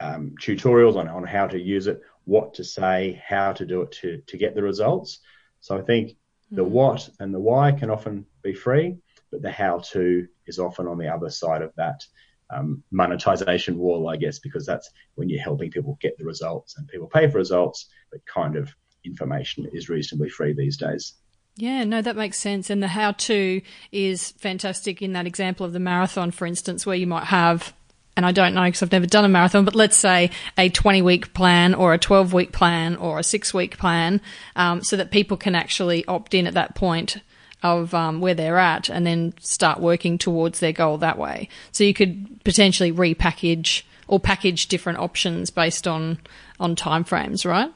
um, 0.00 0.34
tutorials 0.40 0.96
on, 0.96 1.08
on 1.08 1.24
how 1.24 1.46
to 1.46 1.58
use 1.58 1.86
it, 1.86 2.00
what 2.24 2.54
to 2.54 2.64
say, 2.64 3.20
how 3.26 3.52
to 3.52 3.66
do 3.66 3.82
it 3.82 3.92
to, 3.92 4.22
to 4.26 4.36
get 4.36 4.54
the 4.54 4.62
results. 4.62 5.20
So 5.60 5.76
I 5.76 5.82
think 5.82 6.16
the 6.50 6.62
mm-hmm. 6.62 6.72
what 6.72 7.08
and 7.20 7.34
the 7.34 7.40
why 7.40 7.72
can 7.72 7.90
often 7.90 8.24
be 8.42 8.54
free, 8.54 8.96
but 9.30 9.42
the 9.42 9.50
how 9.50 9.80
to 9.92 10.26
is 10.46 10.58
often 10.58 10.86
on 10.86 10.98
the 10.98 11.12
other 11.12 11.30
side 11.30 11.62
of 11.62 11.72
that 11.76 12.04
um, 12.50 12.82
monetization 12.90 13.78
wall, 13.78 14.08
I 14.08 14.16
guess, 14.16 14.38
because 14.38 14.64
that's 14.64 14.90
when 15.14 15.28
you're 15.28 15.42
helping 15.42 15.70
people 15.70 15.98
get 16.00 16.16
the 16.18 16.24
results 16.24 16.76
and 16.76 16.88
people 16.88 17.06
pay 17.06 17.28
for 17.30 17.38
results, 17.38 17.86
but 18.10 18.24
kind 18.26 18.56
of 18.56 18.74
information 19.04 19.68
is 19.72 19.88
reasonably 19.88 20.28
free 20.28 20.52
these 20.52 20.76
days. 20.76 21.14
Yeah, 21.56 21.82
no, 21.84 22.00
that 22.00 22.16
makes 22.16 22.38
sense. 22.38 22.70
And 22.70 22.82
the 22.82 22.88
how 22.88 23.12
to 23.12 23.60
is 23.90 24.30
fantastic 24.32 25.02
in 25.02 25.12
that 25.14 25.26
example 25.26 25.66
of 25.66 25.72
the 25.72 25.80
marathon, 25.80 26.30
for 26.30 26.46
instance, 26.46 26.86
where 26.86 26.96
you 26.96 27.06
might 27.06 27.24
have, 27.24 27.74
and 28.16 28.24
I 28.24 28.30
don't 28.30 28.54
know 28.54 28.64
because 28.64 28.82
I've 28.82 28.92
never 28.92 29.06
done 29.06 29.24
a 29.24 29.28
marathon, 29.28 29.64
but 29.64 29.74
let's 29.74 29.96
say 29.96 30.30
a 30.56 30.68
20 30.68 31.02
week 31.02 31.34
plan 31.34 31.74
or 31.74 31.92
a 31.92 31.98
12 31.98 32.32
week 32.32 32.52
plan 32.52 32.94
or 32.94 33.18
a 33.18 33.24
six 33.24 33.52
week 33.52 33.76
plan 33.76 34.20
um, 34.54 34.84
so 34.84 34.96
that 34.96 35.10
people 35.10 35.36
can 35.36 35.56
actually 35.56 36.04
opt 36.06 36.32
in 36.32 36.46
at 36.46 36.54
that 36.54 36.76
point 36.76 37.18
of 37.62 37.92
um, 37.94 38.20
where 38.20 38.34
they're 38.34 38.58
at 38.58 38.88
and 38.88 39.06
then 39.06 39.34
start 39.40 39.80
working 39.80 40.18
towards 40.18 40.60
their 40.60 40.72
goal 40.72 40.98
that 40.98 41.18
way. 41.18 41.48
So 41.72 41.84
you 41.84 41.94
could 41.94 42.42
potentially 42.44 42.92
repackage 42.92 43.82
or 44.06 44.20
package 44.20 44.68
different 44.68 44.98
options 44.98 45.50
based 45.50 45.86
on 45.86 46.18
on 46.60 46.76
timeframes, 46.76 47.44
right? 47.44 47.72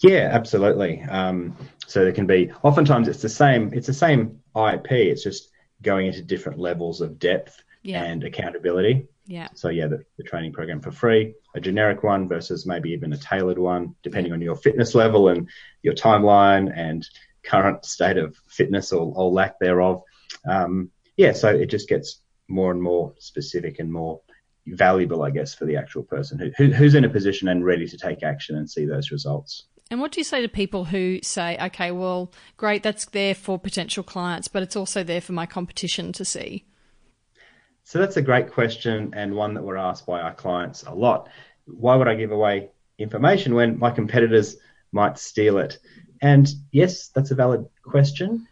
Yeah, 0.00 0.28
absolutely. 0.32 1.02
Um, 1.02 1.56
so 1.86 2.02
there 2.02 2.12
can 2.12 2.26
be 2.26 2.52
oftentimes 2.62 3.08
it's 3.08 3.22
the 3.22 3.28
same. 3.28 3.72
It's 3.72 3.86
the 3.86 3.94
same 3.94 4.40
IP. 4.54 4.90
It's 4.90 5.22
just 5.22 5.50
going 5.82 6.06
into 6.06 6.22
different 6.22 6.58
levels 6.58 7.00
of 7.00 7.18
depth 7.18 7.62
yeah. 7.82 8.02
and 8.02 8.24
accountability. 8.24 9.06
Yeah. 9.26 9.48
So 9.54 9.68
yeah, 9.68 9.88
the, 9.88 10.04
the, 10.16 10.22
training 10.22 10.52
program 10.52 10.80
for 10.80 10.92
free, 10.92 11.34
a 11.54 11.60
generic 11.60 12.04
one 12.04 12.28
versus 12.28 12.64
maybe 12.64 12.90
even 12.90 13.12
a 13.12 13.16
tailored 13.16 13.58
one, 13.58 13.96
depending 14.04 14.32
on 14.32 14.40
your 14.40 14.54
fitness 14.54 14.94
level 14.94 15.28
and 15.28 15.48
your 15.82 15.94
timeline 15.94 16.72
and 16.74 17.08
current 17.46 17.84
state 17.84 18.16
of 18.16 18.36
fitness 18.48 18.92
or, 18.92 19.12
or 19.14 19.30
lack 19.30 19.58
thereof. 19.58 20.02
Um, 20.48 20.90
yeah, 21.16 21.32
so 21.32 21.48
it 21.48 21.66
just 21.66 21.88
gets 21.88 22.20
more 22.48 22.70
and 22.70 22.82
more 22.82 23.14
specific 23.18 23.78
and 23.78 23.92
more 23.92 24.20
valuable, 24.66 25.22
I 25.22 25.30
guess, 25.30 25.54
for 25.54 25.64
the 25.64 25.76
actual 25.76 26.02
person 26.02 26.38
who, 26.38 26.50
who, 26.56 26.72
who's 26.72 26.94
in 26.94 27.04
a 27.04 27.08
position 27.08 27.48
and 27.48 27.64
ready 27.64 27.86
to 27.86 27.96
take 27.96 28.22
action 28.22 28.56
and 28.56 28.68
see 28.68 28.84
those 28.84 29.10
results. 29.10 29.64
And 29.90 30.00
what 30.00 30.12
do 30.12 30.20
you 30.20 30.24
say 30.24 30.42
to 30.42 30.48
people 30.48 30.84
who 30.84 31.20
say, 31.22 31.56
okay, 31.60 31.92
well, 31.92 32.32
great, 32.56 32.82
that's 32.82 33.04
there 33.06 33.34
for 33.34 33.58
potential 33.58 34.02
clients, 34.02 34.48
but 34.48 34.62
it's 34.62 34.74
also 34.74 35.04
there 35.04 35.20
for 35.20 35.32
my 35.32 35.46
competition 35.46 36.12
to 36.14 36.24
see? 36.24 36.64
So 37.84 38.00
that's 38.00 38.16
a 38.16 38.22
great 38.22 38.50
question 38.50 39.12
and 39.14 39.34
one 39.34 39.54
that 39.54 39.62
we're 39.62 39.76
asked 39.76 40.06
by 40.06 40.20
our 40.20 40.34
clients 40.34 40.82
a 40.82 40.92
lot. 40.92 41.28
Why 41.66 41.94
would 41.94 42.08
I 42.08 42.16
give 42.16 42.32
away 42.32 42.70
information 42.98 43.54
when 43.54 43.78
my 43.78 43.92
competitors 43.92 44.56
might 44.90 45.18
steal 45.18 45.58
it? 45.58 45.78
And 46.22 46.48
yes, 46.72 47.08
that's 47.08 47.30
a 47.30 47.34
valid 47.34 47.66
question. 47.82 48.46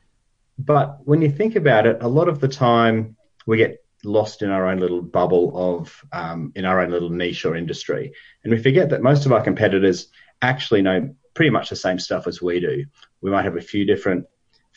But 0.58 0.98
when 1.04 1.22
you 1.22 1.30
think 1.30 1.56
about 1.56 1.86
it, 1.86 1.98
a 2.00 2.08
lot 2.08 2.28
of 2.28 2.40
the 2.40 2.48
time 2.48 3.16
we 3.46 3.56
get 3.56 3.84
lost 4.04 4.42
in 4.42 4.50
our 4.50 4.68
own 4.68 4.78
little 4.78 5.02
bubble 5.02 5.52
of, 5.56 6.04
um, 6.12 6.52
in 6.54 6.64
our 6.64 6.80
own 6.80 6.90
little 6.90 7.10
niche 7.10 7.44
or 7.44 7.56
industry. 7.56 8.12
And 8.42 8.52
we 8.52 8.62
forget 8.62 8.90
that 8.90 9.02
most 9.02 9.26
of 9.26 9.32
our 9.32 9.42
competitors 9.42 10.08
actually 10.42 10.82
know 10.82 11.14
pretty 11.34 11.50
much 11.50 11.70
the 11.70 11.76
same 11.76 11.98
stuff 11.98 12.26
as 12.26 12.40
we 12.40 12.60
do. 12.60 12.84
We 13.20 13.30
might 13.30 13.44
have 13.44 13.56
a 13.56 13.62
few 13.62 13.84
different 13.84 14.26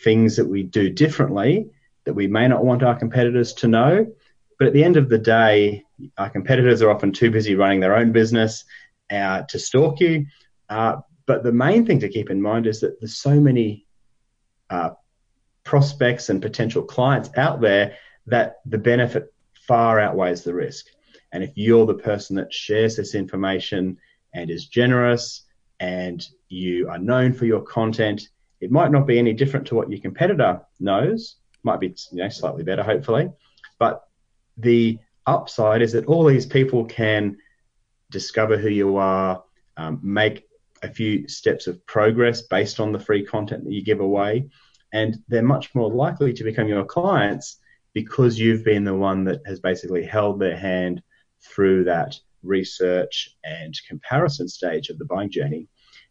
things 0.04 0.36
that 0.38 0.48
we 0.48 0.64
do 0.64 0.90
differently 0.90 1.70
that 2.06 2.14
we 2.14 2.28
may 2.28 2.48
not 2.48 2.64
want 2.64 2.84
our 2.84 2.98
competitors 2.98 3.54
to 3.54 3.68
know. 3.68 4.08
But 4.58 4.68
at 4.68 4.74
the 4.74 4.84
end 4.84 4.98
of 4.98 5.10
the 5.10 5.18
day, 5.18 5.84
our 6.18 6.30
competitors 6.30 6.82
are 6.82 6.90
often 6.90 7.12
too 7.12 7.30
busy 7.30 7.56
running 7.56 7.80
their 7.80 7.96
own 7.96 8.12
business 8.12 8.64
uh, 9.12 9.44
to 9.44 9.60
stalk 9.60 10.00
you. 10.00 10.26
Uh, 10.70 10.98
but 11.28 11.44
the 11.44 11.52
main 11.52 11.86
thing 11.86 12.00
to 12.00 12.10
keep 12.10 12.32
in 12.32 12.42
mind 12.42 12.66
is 12.66 12.80
that 12.80 13.00
there's 13.00 13.18
so 13.18 13.40
many 13.40 13.86
uh, 14.70 14.92
prospects 15.64 16.30
and 16.30 16.42
potential 16.42 16.82
clients 16.82 17.30
out 17.38 17.62
there 17.62 17.96
that 18.26 18.56
the 18.66 18.78
benefit 18.78 19.34
far 19.68 20.00
outweighs 20.00 20.44
the 20.44 20.54
risk. 20.54 20.86
And 21.34 21.44
if 21.44 21.52
you're 21.56 21.86
the 21.86 21.94
person 21.94 22.38
that 22.38 22.54
shares 22.54 22.96
this 22.96 23.14
information 23.14 23.98
and 24.34 24.50
is 24.50 24.68
generous 24.68 25.44
and 25.82 26.26
you 26.48 26.90
are 26.90 26.98
known 26.98 27.34
for 27.34 27.46
your 27.46 27.62
content, 27.62 28.30
it 28.62 28.72
might 28.72 28.92
not 28.92 29.06
be 29.06 29.20
any 29.20 29.34
different 29.34 29.68
to 29.68 29.76
what 29.76 29.92
your 29.92 30.00
competitor 30.00 30.62
knows. 30.80 31.36
Might 31.64 31.82
be 31.82 31.94
you 32.12 32.24
know, 32.24 32.30
slightly 32.30 32.64
better, 32.64 32.84
hopefully. 32.84 33.30
But 33.78 34.08
the 34.56 34.98
upside 35.26 35.82
is 35.82 35.92
that 35.92 36.06
all 36.06 36.24
these 36.24 36.46
people 36.46 36.86
can 36.86 37.38
discover 38.10 38.58
who 38.58 38.70
you 38.70 38.96
are, 38.96 39.44
um, 39.76 40.00
make 40.02 40.47
a 40.88 40.94
few 40.94 41.28
steps 41.28 41.68
of 41.68 41.86
progress 41.86 42.42
based 42.42 42.80
on 42.80 42.92
the 42.92 43.00
free 43.00 43.24
content 43.26 43.64
that 43.64 43.74
you 43.74 43.84
give 43.84 44.00
away, 44.00 44.48
and 44.94 45.18
they're 45.28 45.44
much 45.44 45.76
more 45.76 45.92
likely 45.92 46.34
to 46.34 46.44
become 46.44 46.68
your 46.68 46.86
clients 46.86 47.58
because 47.94 48.40
you've 48.40 48.64
been 48.64 48.84
the 48.84 48.94
one 48.94 49.24
that 49.26 49.42
has 49.46 49.60
basically 49.60 50.06
held 50.06 50.40
their 50.40 50.58
hand 50.58 51.02
through 51.42 51.84
that 51.84 52.16
research 52.44 53.36
and 53.44 53.80
comparison 53.88 54.48
stage 54.48 54.90
of 54.90 54.98
the 54.98 55.06
buying 55.06 55.30
journey. 55.30 55.68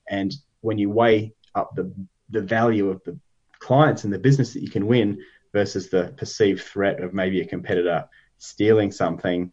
And 0.09 0.33
when 0.61 0.79
you 0.79 0.91
weigh 0.91 1.33
up 1.55 1.75
the, 1.75 1.93
the 2.31 2.43
value 2.43 2.91
of 2.91 3.03
the 3.05 3.19
clients 3.59 4.05
and 4.05 4.13
the 4.13 4.19
business 4.19 4.53
that 4.53 4.63
you 4.63 4.71
can 4.71 4.87
win 4.87 5.19
versus 5.53 5.89
the 5.89 6.13
perceived 6.17 6.63
threat 6.63 7.01
of 7.03 7.15
maybe 7.15 7.41
a 7.41 7.47
competitor 7.47 8.05
stealing 8.39 8.93
something, 8.93 9.53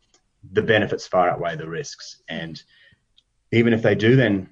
the 0.52 0.62
benefits 0.62 1.08
far 1.08 1.30
outweigh 1.30 1.56
the 1.56 1.70
risks. 1.70 2.22
And 2.28 2.62
even 3.52 3.74
if 3.74 3.82
they 3.82 3.96
do 3.96 4.16
then 4.16 4.50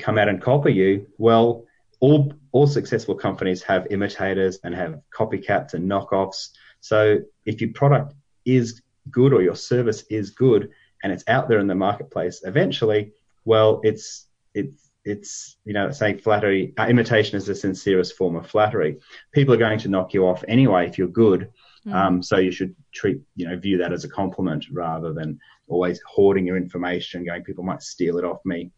come 0.00 0.18
out 0.18 0.28
and 0.28 0.40
copy 0.40 0.72
you, 0.72 1.06
well, 1.18 1.64
all 2.00 2.32
all 2.52 2.66
successful 2.66 3.14
companies 3.14 3.62
have 3.62 3.86
imitators 3.90 4.58
and 4.64 4.74
have 4.74 5.00
copycats 5.16 5.74
and 5.74 5.88
knockoffs. 5.88 6.48
So 6.80 7.18
if 7.44 7.60
your 7.60 7.70
product 7.72 8.14
is 8.44 8.80
good 9.10 9.32
or 9.32 9.42
your 9.42 9.54
service 9.54 10.04
is 10.10 10.30
good 10.30 10.70
and 11.02 11.12
it's 11.12 11.24
out 11.28 11.48
there 11.48 11.58
in 11.58 11.66
the 11.66 11.74
marketplace, 11.74 12.40
eventually, 12.44 13.12
well, 13.44 13.80
it's 13.84 14.26
it's 14.54 14.90
it's 15.04 15.56
you 15.64 15.72
know 15.72 15.90
say 15.90 16.16
flattery 16.16 16.74
uh, 16.78 16.86
imitation 16.86 17.36
is 17.36 17.46
the 17.46 17.54
sincerest 17.54 18.16
form 18.16 18.36
of 18.36 18.46
flattery 18.46 18.98
people 19.32 19.54
are 19.54 19.58
going 19.58 19.78
to 19.78 19.88
knock 19.88 20.12
you 20.12 20.26
off 20.26 20.44
anyway 20.46 20.86
if 20.86 20.98
you're 20.98 21.08
good 21.08 21.48
mm. 21.86 21.94
um, 21.94 22.22
so 22.22 22.36
you 22.36 22.50
should 22.50 22.74
treat 22.92 23.18
you 23.34 23.48
know 23.48 23.56
view 23.56 23.78
that 23.78 23.94
as 23.94 24.04
a 24.04 24.08
compliment 24.08 24.66
rather 24.70 25.14
than 25.14 25.38
always 25.68 26.00
hoarding 26.06 26.46
your 26.46 26.58
information 26.58 27.24
going 27.24 27.42
people 27.42 27.64
might 27.64 27.82
steal 27.82 28.18
it 28.18 28.24
off 28.24 28.40
me 28.44 28.70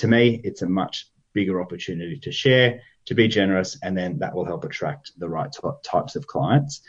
to 0.00 0.08
me 0.08 0.40
it's 0.44 0.62
a 0.62 0.68
much 0.68 1.08
bigger 1.34 1.60
opportunity 1.60 2.18
to 2.18 2.32
share 2.32 2.80
to 3.04 3.14
be 3.14 3.28
generous 3.28 3.78
and 3.82 3.96
then 3.96 4.18
that 4.18 4.34
will 4.34 4.46
help 4.46 4.64
attract 4.64 5.12
the 5.18 5.28
right 5.28 5.52
t- 5.52 5.68
types 5.84 6.16
of 6.16 6.26
clients 6.26 6.80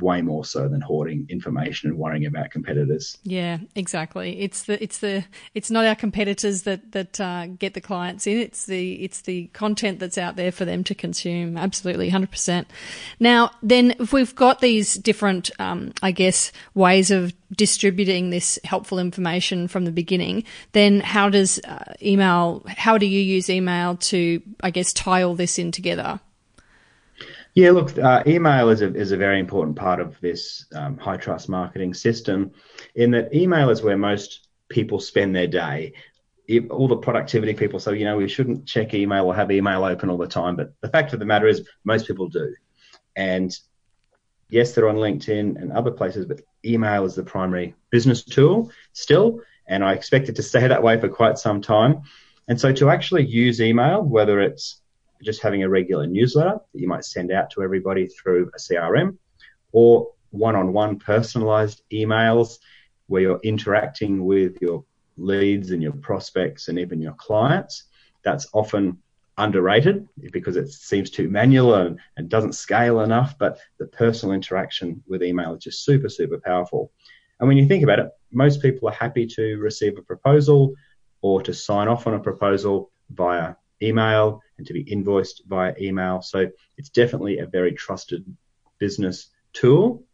way 0.00 0.22
more 0.22 0.44
so 0.44 0.68
than 0.68 0.80
hoarding 0.80 1.26
information 1.28 1.90
and 1.90 1.98
worrying 1.98 2.26
about 2.26 2.50
competitors. 2.50 3.18
Yeah, 3.24 3.58
exactly. 3.74 4.40
It's 4.40 4.64
the 4.64 4.82
it's 4.82 4.98
the 4.98 5.24
it's 5.54 5.70
not 5.70 5.84
our 5.84 5.94
competitors 5.94 6.62
that 6.62 6.92
that 6.92 7.20
uh, 7.20 7.46
get 7.46 7.74
the 7.74 7.80
clients 7.80 8.26
in. 8.26 8.38
It's 8.38 8.66
the 8.66 8.94
it's 9.02 9.22
the 9.22 9.46
content 9.48 9.98
that's 9.98 10.18
out 10.18 10.36
there 10.36 10.52
for 10.52 10.64
them 10.64 10.84
to 10.84 10.94
consume. 10.94 11.56
Absolutely, 11.56 12.08
hundred 12.08 12.30
percent. 12.30 12.68
Now, 13.18 13.50
then, 13.62 13.94
if 13.98 14.12
we've 14.12 14.34
got 14.34 14.60
these 14.60 14.94
different, 14.94 15.50
um, 15.58 15.92
I 16.02 16.12
guess, 16.12 16.52
ways 16.74 17.10
of 17.10 17.32
distributing 17.54 18.30
this 18.30 18.58
helpful 18.64 18.98
information 18.98 19.68
from 19.68 19.84
the 19.84 19.92
beginning, 19.92 20.44
then 20.72 21.00
how 21.00 21.28
does 21.28 21.58
uh, 21.64 21.92
email? 22.00 22.64
How 22.66 22.98
do 22.98 23.06
you 23.06 23.20
use 23.20 23.50
email 23.50 23.96
to, 23.96 24.42
I 24.60 24.70
guess, 24.70 24.92
tie 24.92 25.22
all 25.22 25.34
this 25.34 25.58
in 25.58 25.72
together? 25.72 26.20
Yeah, 27.54 27.72
look, 27.72 27.98
uh, 27.98 28.22
email 28.26 28.70
is 28.70 28.80
a, 28.80 28.94
is 28.94 29.12
a 29.12 29.16
very 29.16 29.38
important 29.38 29.76
part 29.76 30.00
of 30.00 30.18
this 30.20 30.64
um, 30.74 30.96
high 30.96 31.18
trust 31.18 31.50
marketing 31.50 31.92
system 31.92 32.52
in 32.94 33.10
that 33.10 33.34
email 33.34 33.68
is 33.68 33.82
where 33.82 33.98
most 33.98 34.48
people 34.70 34.98
spend 34.98 35.36
their 35.36 35.46
day. 35.46 35.92
If, 36.48 36.70
all 36.70 36.88
the 36.88 36.96
productivity 36.96 37.52
people 37.52 37.78
say, 37.78 37.98
you 37.98 38.06
know, 38.06 38.16
we 38.16 38.28
shouldn't 38.28 38.66
check 38.66 38.94
email 38.94 39.26
or 39.26 39.34
have 39.34 39.50
email 39.50 39.84
open 39.84 40.08
all 40.08 40.16
the 40.16 40.26
time. 40.26 40.56
But 40.56 40.72
the 40.80 40.88
fact 40.88 41.12
of 41.12 41.18
the 41.18 41.26
matter 41.26 41.46
is, 41.46 41.68
most 41.84 42.06
people 42.06 42.28
do. 42.28 42.54
And 43.16 43.54
yes, 44.48 44.72
they're 44.72 44.88
on 44.88 44.96
LinkedIn 44.96 45.60
and 45.60 45.72
other 45.72 45.90
places, 45.90 46.24
but 46.24 46.40
email 46.64 47.04
is 47.04 47.14
the 47.14 47.22
primary 47.22 47.74
business 47.90 48.24
tool 48.24 48.72
still. 48.94 49.40
And 49.66 49.84
I 49.84 49.92
expect 49.92 50.30
it 50.30 50.36
to 50.36 50.42
stay 50.42 50.66
that 50.68 50.82
way 50.82 50.98
for 50.98 51.08
quite 51.10 51.36
some 51.36 51.60
time. 51.60 52.02
And 52.48 52.58
so 52.58 52.72
to 52.72 52.88
actually 52.88 53.26
use 53.26 53.60
email, 53.60 54.02
whether 54.02 54.40
it's 54.40 54.80
just 55.22 55.42
having 55.42 55.62
a 55.62 55.68
regular 55.68 56.06
newsletter 56.06 56.58
that 56.72 56.80
you 56.80 56.88
might 56.88 57.04
send 57.04 57.32
out 57.32 57.50
to 57.50 57.62
everybody 57.62 58.06
through 58.08 58.50
a 58.54 58.58
CRM 58.58 59.16
or 59.72 60.12
one 60.30 60.56
on 60.56 60.72
one 60.72 60.98
personalized 60.98 61.82
emails 61.92 62.58
where 63.06 63.22
you're 63.22 63.40
interacting 63.42 64.24
with 64.24 64.60
your 64.60 64.84
leads 65.16 65.70
and 65.70 65.82
your 65.82 65.92
prospects 65.92 66.68
and 66.68 66.78
even 66.78 67.00
your 67.00 67.12
clients. 67.14 67.84
That's 68.22 68.46
often 68.52 68.98
underrated 69.38 70.08
because 70.32 70.56
it 70.56 70.70
seems 70.70 71.10
too 71.10 71.28
manual 71.28 71.74
and, 71.74 71.98
and 72.16 72.28
doesn't 72.28 72.54
scale 72.54 73.00
enough, 73.00 73.36
but 73.38 73.58
the 73.78 73.86
personal 73.86 74.34
interaction 74.34 75.02
with 75.06 75.22
email 75.22 75.54
is 75.54 75.64
just 75.64 75.84
super, 75.84 76.08
super 76.08 76.38
powerful. 76.38 76.92
And 77.40 77.48
when 77.48 77.56
you 77.56 77.66
think 77.66 77.82
about 77.82 77.98
it, 77.98 78.10
most 78.30 78.62
people 78.62 78.88
are 78.88 78.94
happy 78.94 79.26
to 79.26 79.56
receive 79.56 79.98
a 79.98 80.02
proposal 80.02 80.74
or 81.22 81.42
to 81.42 81.52
sign 81.54 81.88
off 81.88 82.06
on 82.06 82.14
a 82.14 82.20
proposal 82.20 82.90
via 83.10 83.54
email 83.82 84.40
and 84.58 84.66
to 84.66 84.72
be 84.72 84.82
invoiced 84.82 85.42
via 85.46 85.74
email. 85.80 86.22
So 86.22 86.50
it's 86.76 86.90
definitely 86.90 87.38
a 87.38 87.46
very 87.46 87.72
trusted 87.72 88.24
business 88.78 89.28
tool. 89.52 90.04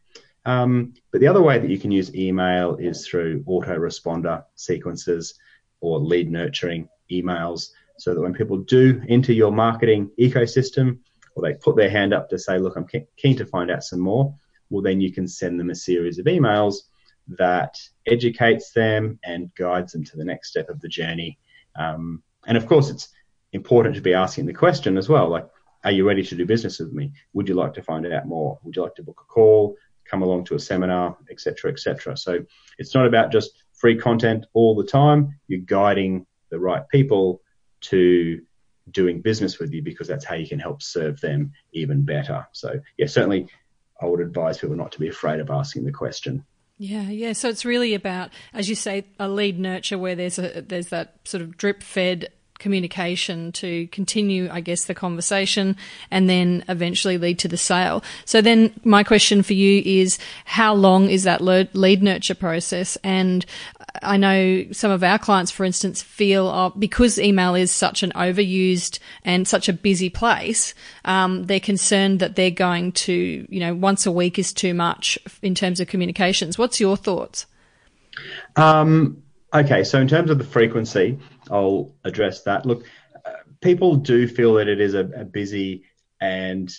Um, 0.44 0.94
but 1.10 1.20
the 1.20 1.26
other 1.26 1.42
way 1.42 1.58
that 1.58 1.70
you 1.70 1.78
can 1.78 1.90
use 1.90 2.14
email 2.14 2.76
is 2.76 3.06
through 3.06 3.44
autoresponder 3.44 4.44
sequences 4.54 5.34
or 5.80 6.00
lead 6.00 6.30
nurturing 6.30 6.88
emails 7.10 7.68
so 7.98 8.14
that 8.14 8.20
when 8.20 8.32
people 8.32 8.58
do 8.58 9.02
enter 9.08 9.32
your 9.32 9.52
marketing 9.52 10.10
ecosystem 10.18 10.98
or 11.34 11.42
they 11.42 11.54
put 11.54 11.76
their 11.76 11.90
hand 11.90 12.14
up 12.14 12.30
to 12.30 12.38
say, 12.38 12.58
look, 12.58 12.76
I'm 12.76 12.86
keen 13.16 13.36
to 13.36 13.46
find 13.46 13.70
out 13.70 13.84
some 13.84 14.00
more, 14.00 14.34
well, 14.70 14.82
then 14.82 15.00
you 15.00 15.12
can 15.12 15.28
send 15.28 15.58
them 15.58 15.70
a 15.70 15.74
series 15.74 16.18
of 16.18 16.26
emails 16.26 16.76
that 17.36 17.76
educates 18.06 18.72
them 18.72 19.18
and 19.24 19.54
guides 19.54 19.92
them 19.92 20.04
to 20.04 20.16
the 20.16 20.24
next 20.24 20.50
step 20.50 20.68
of 20.68 20.80
the 20.80 20.88
journey. 20.88 21.38
Um, 21.76 22.22
and 22.46 22.56
of 22.56 22.66
course, 22.66 22.90
it's 22.90 23.08
important 23.52 23.94
to 23.96 24.00
be 24.00 24.14
asking 24.14 24.46
the 24.46 24.54
question 24.54 24.98
as 24.98 25.08
well, 25.08 25.28
like, 25.28 25.48
are 25.84 25.92
you 25.92 26.06
ready 26.06 26.22
to 26.24 26.34
do 26.34 26.44
business 26.44 26.78
with 26.78 26.92
me? 26.92 27.12
Would 27.32 27.48
you 27.48 27.54
like 27.54 27.74
to 27.74 27.82
find 27.82 28.06
out 28.06 28.26
more? 28.26 28.58
Would 28.62 28.76
you 28.76 28.82
like 28.82 28.96
to 28.96 29.02
book 29.02 29.20
a 29.22 29.32
call, 29.32 29.76
come 30.04 30.22
along 30.22 30.44
to 30.44 30.54
a 30.54 30.58
seminar, 30.58 31.16
etc., 31.30 31.70
etc. 31.70 32.16
So 32.16 32.44
it's 32.78 32.94
not 32.94 33.06
about 33.06 33.32
just 33.32 33.50
free 33.74 33.96
content 33.96 34.46
all 34.54 34.74
the 34.74 34.84
time. 34.84 35.38
You're 35.46 35.60
guiding 35.60 36.26
the 36.50 36.58
right 36.58 36.82
people 36.88 37.42
to 37.80 38.40
doing 38.90 39.20
business 39.20 39.58
with 39.58 39.72
you 39.72 39.82
because 39.82 40.08
that's 40.08 40.24
how 40.24 40.34
you 40.34 40.48
can 40.48 40.58
help 40.58 40.82
serve 40.82 41.20
them 41.20 41.52
even 41.72 42.04
better. 42.04 42.46
So, 42.52 42.80
yeah, 42.96 43.06
certainly 43.06 43.48
I 44.00 44.06
would 44.06 44.20
advise 44.20 44.58
people 44.58 44.76
not 44.76 44.92
to 44.92 45.00
be 45.00 45.08
afraid 45.08 45.40
of 45.40 45.50
asking 45.50 45.84
the 45.84 45.92
question. 45.92 46.44
Yeah, 46.78 47.02
yeah. 47.02 47.32
So 47.32 47.48
it's 47.48 47.64
really 47.64 47.94
about, 47.94 48.30
as 48.54 48.68
you 48.68 48.76
say, 48.76 49.06
a 49.18 49.28
lead 49.28 49.58
nurture 49.58 49.98
where 49.98 50.14
there's 50.14 50.38
a 50.38 50.62
there's 50.62 50.88
that 50.88 51.16
sort 51.24 51.42
of 51.42 51.56
drip 51.56 51.82
fed 51.82 52.28
communication 52.58 53.52
to 53.52 53.86
continue, 53.88 54.48
I 54.50 54.60
guess, 54.60 54.84
the 54.84 54.94
conversation 54.94 55.76
and 56.10 56.28
then 56.28 56.64
eventually 56.68 57.18
lead 57.18 57.38
to 57.40 57.48
the 57.48 57.56
sale. 57.56 58.02
So 58.24 58.40
then 58.40 58.72
my 58.84 59.04
question 59.04 59.42
for 59.42 59.54
you 59.54 59.82
is 59.84 60.18
how 60.44 60.74
long 60.74 61.08
is 61.08 61.24
that 61.24 61.40
lead 61.40 62.02
nurture 62.02 62.34
process? 62.34 62.96
And 63.04 63.46
I 64.02 64.16
know 64.16 64.66
some 64.72 64.90
of 64.90 65.02
our 65.02 65.18
clients, 65.18 65.50
for 65.50 65.64
instance, 65.64 66.02
feel 66.02 66.48
uh, 66.48 66.70
because 66.70 67.18
email 67.18 67.54
is 67.54 67.70
such 67.70 68.02
an 68.02 68.12
overused 68.12 68.98
and 69.24 69.46
such 69.46 69.68
a 69.68 69.72
busy 69.72 70.10
place, 70.10 70.74
um, 71.04 71.44
they're 71.44 71.60
concerned 71.60 72.20
that 72.20 72.36
they're 72.36 72.50
going 72.50 72.92
to, 72.92 73.46
you 73.48 73.60
know, 73.60 73.74
once 73.74 74.06
a 74.06 74.12
week 74.12 74.38
is 74.38 74.52
too 74.52 74.74
much 74.74 75.18
in 75.42 75.54
terms 75.54 75.80
of 75.80 75.88
communications. 75.88 76.58
What's 76.58 76.80
your 76.80 76.96
thoughts? 76.96 77.46
Um, 78.56 79.22
okay, 79.54 79.84
so 79.84 80.00
in 80.00 80.08
terms 80.08 80.30
of 80.30 80.38
the 80.38 80.44
frequency, 80.44 81.18
I'll 81.50 81.94
address 82.04 82.42
that. 82.42 82.66
Look, 82.66 82.84
uh, 83.24 83.32
people 83.60 83.96
do 83.96 84.26
feel 84.28 84.54
that 84.54 84.68
it 84.68 84.80
is 84.80 84.94
a, 84.94 85.08
a 85.16 85.24
busy 85.24 85.84
and 86.20 86.72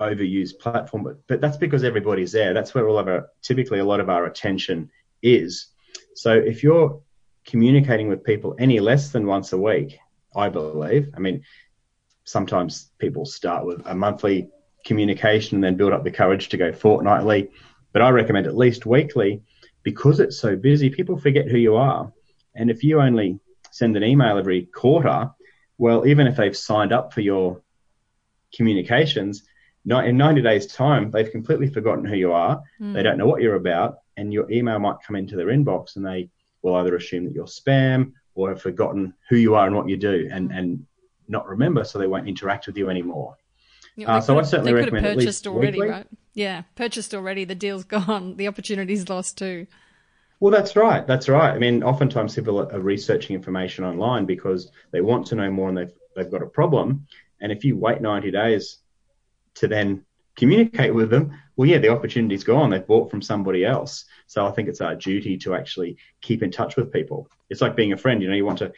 overused 0.00 0.58
platform, 0.58 1.04
but, 1.04 1.26
but 1.26 1.40
that's 1.40 1.56
because 1.56 1.84
everybody's 1.84 2.32
there. 2.32 2.54
That's 2.54 2.74
where 2.74 2.88
all 2.88 2.98
of 2.98 3.08
our, 3.08 3.28
typically 3.42 3.78
a 3.78 3.84
lot 3.84 4.00
of 4.00 4.08
our 4.08 4.26
attention 4.26 4.90
is. 5.22 5.68
So 6.14 6.32
if 6.32 6.62
you're 6.62 7.00
communicating 7.44 8.08
with 8.08 8.24
people 8.24 8.54
any 8.58 8.80
less 8.80 9.10
than 9.10 9.26
once 9.26 9.52
a 9.52 9.58
week, 9.58 9.98
I 10.34 10.48
believe, 10.48 11.10
I 11.14 11.20
mean, 11.20 11.42
sometimes 12.24 12.90
people 12.98 13.24
start 13.26 13.66
with 13.66 13.82
a 13.84 13.94
monthly 13.94 14.48
communication 14.84 15.56
and 15.56 15.64
then 15.64 15.76
build 15.76 15.92
up 15.92 16.04
the 16.04 16.10
courage 16.10 16.48
to 16.50 16.56
go 16.56 16.72
fortnightly, 16.72 17.50
but 17.92 18.02
I 18.02 18.10
recommend 18.10 18.46
at 18.46 18.56
least 18.56 18.86
weekly 18.86 19.42
because 19.82 20.20
it's 20.20 20.38
so 20.38 20.56
busy, 20.56 20.90
people 20.90 21.18
forget 21.18 21.48
who 21.48 21.58
you 21.58 21.76
are. 21.76 22.12
And 22.54 22.70
if 22.70 22.84
you 22.84 23.00
only 23.00 23.38
send 23.80 23.96
an 23.96 24.04
email 24.04 24.36
every 24.36 24.66
quarter, 24.66 25.30
well, 25.78 26.06
even 26.06 26.26
if 26.26 26.36
they've 26.36 26.56
signed 26.56 26.92
up 26.92 27.14
for 27.14 27.22
your 27.22 27.62
communications, 28.54 29.42
in 29.86 30.16
90 30.18 30.42
days' 30.42 30.66
time, 30.66 31.10
they've 31.10 31.30
completely 31.30 31.66
forgotten 31.66 32.04
who 32.04 32.14
you 32.14 32.32
are. 32.32 32.62
Mm. 32.78 32.92
They 32.92 33.02
don't 33.02 33.16
know 33.16 33.26
what 33.26 33.40
you're 33.40 33.54
about, 33.54 34.00
and 34.18 34.32
your 34.32 34.50
email 34.50 34.78
might 34.78 34.96
come 35.04 35.16
into 35.16 35.34
their 35.34 35.46
inbox 35.46 35.96
and 35.96 36.04
they 36.04 36.28
will 36.60 36.74
either 36.74 36.94
assume 36.94 37.24
that 37.24 37.32
you're 37.32 37.46
spam 37.46 38.12
or 38.34 38.50
have 38.50 38.60
forgotten 38.60 39.14
who 39.30 39.36
you 39.36 39.54
are 39.54 39.66
and 39.66 39.74
what 39.74 39.88
you 39.88 39.96
do 39.96 40.28
and, 40.30 40.52
and 40.52 40.86
not 41.26 41.48
remember, 41.48 41.82
so 41.82 41.98
they 41.98 42.06
won't 42.06 42.28
interact 42.28 42.66
with 42.66 42.76
you 42.76 42.90
anymore. 42.90 43.36
Yeah, 43.96 44.16
uh, 44.16 44.20
so 44.20 44.38
I 44.38 44.42
certainly 44.42 44.72
they 44.72 44.80
recommend 44.80 45.04
could 45.04 45.10
have 45.10 45.18
purchased 45.20 45.46
already, 45.46 45.78
weekly. 45.78 45.88
right? 45.88 46.06
Yeah, 46.34 46.62
purchased 46.74 47.14
already. 47.14 47.44
The 47.44 47.54
deal's 47.54 47.84
gone. 47.96 48.36
The 48.36 48.48
opportunity's 48.48 49.08
lost 49.08 49.38
too. 49.38 49.66
Well, 50.40 50.50
that's 50.50 50.74
right. 50.74 51.06
That's 51.06 51.28
right. 51.28 51.54
I 51.54 51.58
mean, 51.58 51.82
oftentimes 51.82 52.34
people 52.34 52.60
are 52.60 52.80
researching 52.80 53.36
information 53.36 53.84
online 53.84 54.24
because 54.24 54.70
they 54.90 55.02
want 55.02 55.26
to 55.26 55.34
know 55.34 55.50
more 55.50 55.68
and 55.68 55.76
they've, 55.76 55.92
they've 56.16 56.30
got 56.30 56.42
a 56.42 56.46
problem. 56.46 57.06
And 57.42 57.52
if 57.52 57.62
you 57.62 57.76
wait 57.76 58.00
90 58.00 58.30
days 58.30 58.78
to 59.56 59.68
then 59.68 60.06
communicate 60.36 60.94
with 60.94 61.10
them, 61.10 61.38
well, 61.56 61.68
yeah, 61.68 61.76
the 61.76 61.90
opportunity's 61.90 62.42
gone. 62.42 62.70
They've 62.70 62.86
bought 62.86 63.10
from 63.10 63.20
somebody 63.20 63.66
else. 63.66 64.06
So 64.26 64.46
I 64.46 64.50
think 64.52 64.70
it's 64.70 64.80
our 64.80 64.94
duty 64.94 65.36
to 65.38 65.54
actually 65.54 65.98
keep 66.22 66.42
in 66.42 66.50
touch 66.50 66.76
with 66.76 66.90
people. 66.90 67.28
It's 67.50 67.60
like 67.60 67.76
being 67.76 67.92
a 67.92 67.98
friend. 67.98 68.22
You 68.22 68.30
know, 68.30 68.34
you 68.34 68.46
want 68.46 68.60
to 68.60 68.72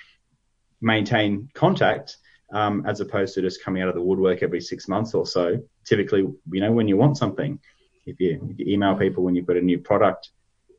maintain 0.80 1.48
contact 1.54 2.16
um, 2.52 2.84
as 2.86 3.00
opposed 3.00 3.34
to 3.34 3.40
just 3.40 3.62
coming 3.62 3.82
out 3.82 3.88
of 3.88 3.94
the 3.94 4.02
woodwork 4.02 4.42
every 4.42 4.60
six 4.60 4.88
months 4.88 5.14
or 5.14 5.26
so. 5.26 5.62
Typically, 5.84 6.22
you 6.22 6.60
know, 6.60 6.72
when 6.72 6.88
you 6.88 6.96
want 6.96 7.18
something, 7.18 7.60
if 8.04 8.18
you, 8.18 8.48
if 8.50 8.58
you 8.58 8.74
email 8.74 8.96
people 8.96 9.22
when 9.22 9.36
you've 9.36 9.46
got 9.46 9.56
a 9.56 9.60
new 9.60 9.78
product 9.78 10.30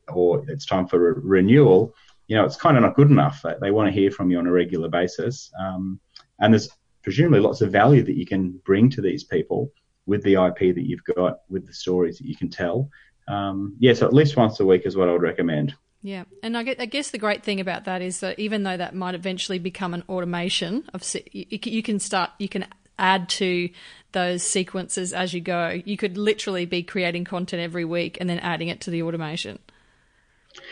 or 0.08 0.44
it's 0.48 0.66
time 0.66 0.88
for 0.88 1.00
re- 1.00 1.22
renewal, 1.24 1.94
you 2.28 2.36
know, 2.36 2.46
it's 2.46 2.56
kind 2.56 2.78
of 2.78 2.84
not 2.84 2.96
good 2.96 3.10
enough. 3.10 3.44
They, 3.62 3.72
want 3.72 3.88
to 3.88 3.94
hear 3.94 4.12
from 4.12 4.32
you 4.32 4.40
on 4.40 4.48
a 4.48 4.52
regular 4.52 4.90
basis. 4.90 5.52
Um, 5.60 6.00
and 6.40 6.54
there's 6.54 6.70
presumably 7.04 7.40
lots 7.40 7.62
of 7.62 7.72
value 7.72 8.04
that 8.04 8.18
you 8.18 8.26
can 8.26 8.52
bring 8.66 8.90
to 8.92 9.02
these 9.02 9.24
people 9.24 9.72
with 10.06 10.24
the 10.24 10.34
IP 10.34 10.76
that 10.76 10.88
you've 10.88 11.04
got, 11.04 11.40
with 11.50 11.68
the 11.68 11.74
stories 11.74 12.18
that 12.18 12.28
you 12.28 12.36
can 12.36 12.50
tell. 12.50 12.90
Um, 13.28 13.76
yeah, 13.80 13.94
so 13.94 14.06
at 14.06 14.14
least 14.14 14.36
once 14.36 14.60
a 14.60 14.66
week 14.66 14.86
is 14.86 14.96
what 14.96 15.10
I 15.10 15.12
would 15.14 15.22
recommend. 15.22 15.76
Yeah, 16.02 16.26
and 16.42 16.58
I 16.58 16.64
guess 16.64 17.12
the 17.12 17.18
great 17.18 17.44
thing 17.44 17.62
about 17.62 17.86
that 17.86 18.02
is 18.02 18.20
that 18.20 18.38
even 18.38 18.64
though 18.64 18.76
that 18.76 18.94
might 18.94 19.16
eventually 19.16 19.58
become 19.58 19.94
an 19.94 20.04
automation 20.10 20.84
of, 20.94 21.04
you 21.32 21.82
can 21.82 22.00
start, 22.00 22.32
you 22.40 22.50
can 22.50 22.66
add 23.00 23.30
to 23.30 23.70
those 24.12 24.44
sequences 24.44 25.14
as 25.14 25.34
you 25.34 25.40
go. 25.40 25.82
You 25.86 25.96
could 25.96 26.18
literally 26.18 26.66
be 26.66 26.84
creating 26.84 27.24
content 27.24 27.62
every 27.62 27.86
week 27.86 28.18
and 28.20 28.30
then 28.30 28.40
adding 28.40 28.68
it 28.68 28.82
to 28.82 28.92
the 28.92 29.04
automation. 29.04 29.60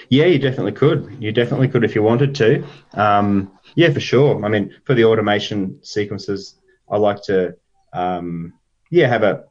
Yeah, 0.09 0.25
you 0.25 0.39
definitely 0.39 0.73
could. 0.73 1.17
You 1.19 1.31
definitely 1.31 1.67
could 1.67 1.83
if 1.83 1.95
you 1.95 2.03
wanted 2.03 2.35
to. 2.35 2.65
Um, 2.93 3.51
yeah, 3.75 3.91
for 3.91 3.99
sure. 3.99 4.43
I 4.43 4.49
mean, 4.49 4.75
for 4.85 4.93
the 4.93 5.05
automation 5.05 5.79
sequences, 5.83 6.55
I 6.89 6.97
like 6.97 7.23
to, 7.23 7.55
um, 7.93 8.53
yeah, 8.89 9.07
have 9.07 9.23
a 9.23 9.45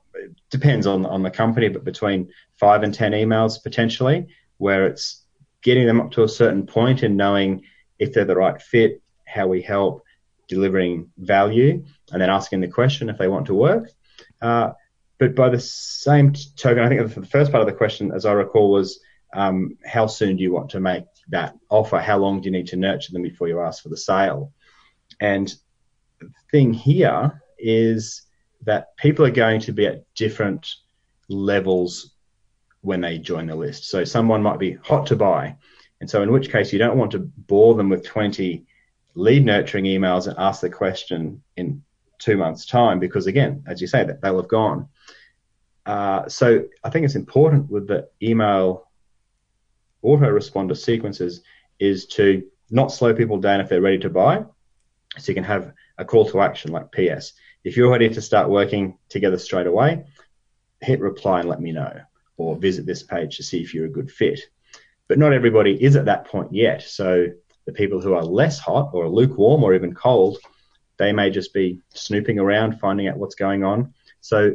depends 0.50 0.86
on 0.86 1.06
on 1.06 1.22
the 1.22 1.30
company, 1.30 1.68
but 1.68 1.84
between 1.84 2.30
five 2.58 2.82
and 2.82 2.92
ten 2.92 3.12
emails 3.12 3.62
potentially, 3.62 4.26
where 4.58 4.86
it's 4.86 5.24
getting 5.62 5.86
them 5.86 6.00
up 6.00 6.10
to 6.12 6.22
a 6.22 6.28
certain 6.28 6.66
point 6.66 7.02
and 7.02 7.16
knowing 7.16 7.62
if 7.98 8.12
they're 8.12 8.24
the 8.24 8.36
right 8.36 8.60
fit, 8.60 9.02
how 9.26 9.46
we 9.46 9.62
help, 9.62 10.02
delivering 10.48 11.10
value, 11.16 11.84
and 12.12 12.20
then 12.20 12.30
asking 12.30 12.60
the 12.60 12.68
question 12.68 13.08
if 13.08 13.18
they 13.18 13.28
want 13.28 13.46
to 13.46 13.54
work. 13.54 13.90
Uh, 14.40 14.72
but 15.18 15.34
by 15.34 15.50
the 15.50 15.60
same 15.60 16.32
token, 16.56 16.82
I 16.82 16.88
think 16.88 17.14
the 17.14 17.26
first 17.26 17.52
part 17.52 17.60
of 17.60 17.66
the 17.66 17.76
question, 17.76 18.10
as 18.12 18.24
I 18.24 18.32
recall, 18.32 18.70
was 18.70 19.00
um, 19.32 19.76
how 19.84 20.06
soon 20.06 20.36
do 20.36 20.42
you 20.42 20.52
want 20.52 20.70
to 20.70 20.80
make 20.80 21.04
that 21.28 21.56
offer? 21.68 21.98
How 22.00 22.18
long 22.18 22.40
do 22.40 22.46
you 22.46 22.52
need 22.52 22.68
to 22.68 22.76
nurture 22.76 23.12
them 23.12 23.22
before 23.22 23.48
you 23.48 23.60
ask 23.60 23.82
for 23.82 23.88
the 23.88 23.96
sale? 23.96 24.52
And 25.20 25.52
the 26.20 26.30
thing 26.50 26.72
here 26.72 27.42
is 27.58 28.22
that 28.62 28.96
people 28.96 29.24
are 29.24 29.30
going 29.30 29.60
to 29.60 29.72
be 29.72 29.86
at 29.86 30.04
different 30.14 30.66
levels 31.28 32.14
when 32.82 33.00
they 33.00 33.18
join 33.18 33.46
the 33.46 33.54
list. 33.54 33.84
So 33.84 34.04
someone 34.04 34.42
might 34.42 34.58
be 34.58 34.74
hot 34.74 35.06
to 35.06 35.16
buy. 35.16 35.56
And 36.00 36.08
so 36.08 36.22
in 36.22 36.32
which 36.32 36.50
case 36.50 36.72
you 36.72 36.78
don't 36.78 36.96
want 36.96 37.12
to 37.12 37.18
bore 37.18 37.74
them 37.74 37.88
with 37.90 38.04
20 38.04 38.64
lead 39.14 39.44
nurturing 39.44 39.84
emails 39.84 40.26
and 40.26 40.38
ask 40.38 40.60
the 40.60 40.70
question 40.70 41.42
in 41.56 41.82
two 42.18 42.36
months 42.36 42.66
time 42.66 42.98
because 42.98 43.26
again, 43.26 43.64
as 43.66 43.80
you 43.80 43.86
say, 43.86 44.04
that 44.04 44.20
they'll 44.20 44.40
have 44.40 44.48
gone. 44.48 44.88
Uh, 45.86 46.28
so 46.28 46.64
I 46.84 46.90
think 46.90 47.04
it's 47.04 47.16
important 47.16 47.70
with 47.70 47.88
the 47.88 48.08
email 48.22 48.88
autoresponder 50.04 50.76
sequences 50.76 51.42
is 51.78 52.06
to 52.06 52.46
not 52.70 52.92
slow 52.92 53.14
people 53.14 53.38
down 53.38 53.60
if 53.60 53.68
they're 53.68 53.80
ready 53.80 53.98
to 53.98 54.10
buy. 54.10 54.44
So 55.18 55.30
you 55.30 55.34
can 55.34 55.44
have 55.44 55.72
a 55.98 56.04
call 56.04 56.28
to 56.30 56.40
action 56.40 56.72
like 56.72 56.92
PS. 56.92 57.32
If 57.64 57.76
you're 57.76 57.90
ready 57.90 58.08
to 58.08 58.22
start 58.22 58.48
working 58.48 58.98
together 59.08 59.38
straight 59.38 59.66
away, 59.66 60.04
hit 60.80 61.00
reply 61.00 61.40
and 61.40 61.48
let 61.48 61.60
me 61.60 61.72
know, 61.72 62.00
or 62.36 62.56
visit 62.56 62.86
this 62.86 63.02
page 63.02 63.36
to 63.36 63.42
see 63.42 63.60
if 63.60 63.74
you're 63.74 63.86
a 63.86 63.90
good 63.90 64.10
fit. 64.10 64.40
But 65.08 65.18
not 65.18 65.32
everybody 65.32 65.82
is 65.82 65.96
at 65.96 66.04
that 66.06 66.26
point 66.26 66.52
yet. 66.52 66.82
So 66.82 67.26
the 67.66 67.72
people 67.72 68.00
who 68.00 68.14
are 68.14 68.22
less 68.22 68.58
hot 68.58 68.90
or 68.92 69.08
lukewarm 69.08 69.62
or 69.62 69.74
even 69.74 69.94
cold, 69.94 70.38
they 70.96 71.12
may 71.12 71.30
just 71.30 71.52
be 71.52 71.80
snooping 71.90 72.38
around, 72.38 72.78
finding 72.78 73.08
out 73.08 73.18
what's 73.18 73.34
going 73.34 73.64
on. 73.64 73.94
So 74.20 74.54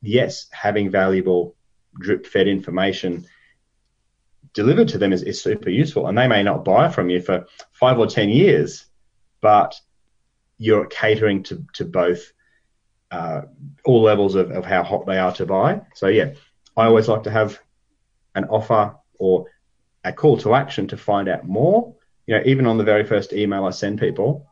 yes, 0.00 0.46
having 0.50 0.90
valuable 0.90 1.54
drip 1.98 2.26
fed 2.26 2.48
information 2.48 3.26
delivered 4.56 4.88
to 4.88 4.98
them 4.98 5.12
is, 5.12 5.22
is 5.22 5.40
super 5.40 5.68
useful. 5.68 6.08
And 6.08 6.16
they 6.16 6.26
may 6.26 6.42
not 6.42 6.64
buy 6.64 6.88
from 6.88 7.10
you 7.10 7.20
for 7.20 7.46
five 7.72 7.98
or 7.98 8.06
10 8.06 8.30
years, 8.30 8.86
but 9.42 9.78
you're 10.58 10.86
catering 10.86 11.42
to, 11.44 11.64
to 11.74 11.84
both 11.84 12.32
uh, 13.10 13.42
all 13.84 14.02
levels 14.02 14.34
of, 14.34 14.50
of 14.50 14.64
how 14.64 14.82
hot 14.82 15.06
they 15.06 15.18
are 15.18 15.32
to 15.34 15.44
buy. 15.44 15.82
So, 15.94 16.08
yeah, 16.08 16.32
I 16.74 16.86
always 16.86 17.06
like 17.06 17.24
to 17.24 17.30
have 17.30 17.60
an 18.34 18.46
offer 18.46 18.96
or 19.18 19.44
a 20.02 20.12
call 20.12 20.38
to 20.38 20.54
action 20.54 20.88
to 20.88 20.96
find 20.96 21.28
out 21.28 21.46
more. 21.46 21.94
You 22.26 22.36
know, 22.36 22.42
even 22.46 22.66
on 22.66 22.78
the 22.78 22.84
very 22.84 23.04
first 23.04 23.34
email 23.34 23.66
I 23.66 23.70
send 23.70 24.00
people, 24.00 24.48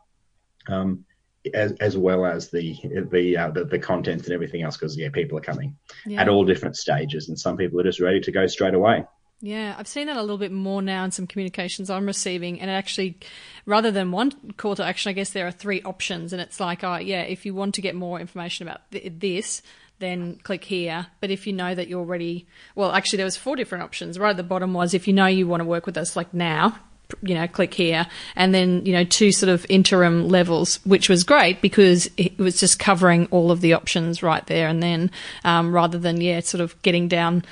um, 0.68 1.06
as, 1.52 1.72
as 1.72 1.96
well 1.96 2.24
as 2.24 2.50
the 2.50 2.78
the, 3.10 3.36
uh, 3.36 3.50
the, 3.50 3.64
the 3.64 3.78
content 3.78 4.24
and 4.24 4.32
everything 4.32 4.62
else, 4.62 4.76
because 4.76 4.96
yeah, 4.96 5.08
people 5.08 5.36
are 5.38 5.42
coming 5.42 5.76
yeah. 6.06 6.20
at 6.20 6.28
all 6.28 6.44
different 6.44 6.76
stages, 6.76 7.28
and 7.28 7.38
some 7.38 7.56
people 7.56 7.80
are 7.80 7.84
just 7.84 8.00
ready 8.00 8.20
to 8.20 8.32
go 8.32 8.46
straight 8.46 8.74
away. 8.74 9.04
Yeah, 9.44 9.74
I've 9.78 9.86
seen 9.86 10.06
that 10.06 10.16
a 10.16 10.22
little 10.22 10.38
bit 10.38 10.52
more 10.52 10.80
now 10.80 11.04
in 11.04 11.10
some 11.10 11.26
communications 11.26 11.90
I'm 11.90 12.06
receiving. 12.06 12.62
And 12.62 12.70
actually, 12.70 13.18
rather 13.66 13.90
than 13.90 14.10
one 14.10 14.30
call 14.56 14.74
to 14.76 14.82
action, 14.82 15.10
I 15.10 15.12
guess 15.12 15.30
there 15.32 15.46
are 15.46 15.50
three 15.50 15.82
options. 15.82 16.32
And 16.32 16.40
it's 16.40 16.60
like, 16.60 16.82
oh, 16.82 16.96
yeah, 16.96 17.20
if 17.20 17.44
you 17.44 17.54
want 17.54 17.74
to 17.74 17.82
get 17.82 17.94
more 17.94 18.18
information 18.18 18.66
about 18.66 18.90
th- 18.90 19.12
this, 19.18 19.60
then 19.98 20.36
click 20.44 20.64
here. 20.64 21.08
But 21.20 21.30
if 21.30 21.46
you 21.46 21.52
know 21.52 21.74
that 21.74 21.88
you're 21.88 22.00
already, 22.00 22.46
well, 22.74 22.92
actually, 22.92 23.18
there 23.18 23.26
was 23.26 23.36
four 23.36 23.54
different 23.54 23.84
options. 23.84 24.18
Right 24.18 24.30
at 24.30 24.38
the 24.38 24.42
bottom 24.42 24.72
was 24.72 24.94
if 24.94 25.06
you 25.06 25.12
know 25.12 25.26
you 25.26 25.46
want 25.46 25.60
to 25.60 25.66
work 25.66 25.84
with 25.84 25.98
us 25.98 26.16
like 26.16 26.32
now, 26.32 26.78
you 27.20 27.34
know, 27.34 27.46
click 27.46 27.74
here, 27.74 28.06
and 28.34 28.54
then 28.54 28.86
you 28.86 28.94
know 28.94 29.04
two 29.04 29.30
sort 29.30 29.50
of 29.50 29.66
interim 29.68 30.26
levels, 30.26 30.76
which 30.86 31.10
was 31.10 31.22
great 31.22 31.60
because 31.60 32.10
it 32.16 32.38
was 32.38 32.58
just 32.58 32.78
covering 32.78 33.26
all 33.26 33.50
of 33.50 33.60
the 33.60 33.74
options 33.74 34.22
right 34.22 34.44
there 34.46 34.68
and 34.68 34.82
then, 34.82 35.10
um, 35.44 35.74
rather 35.74 35.98
than 35.98 36.22
yeah, 36.22 36.40
sort 36.40 36.62
of 36.62 36.80
getting 36.80 37.06
down 37.06 37.44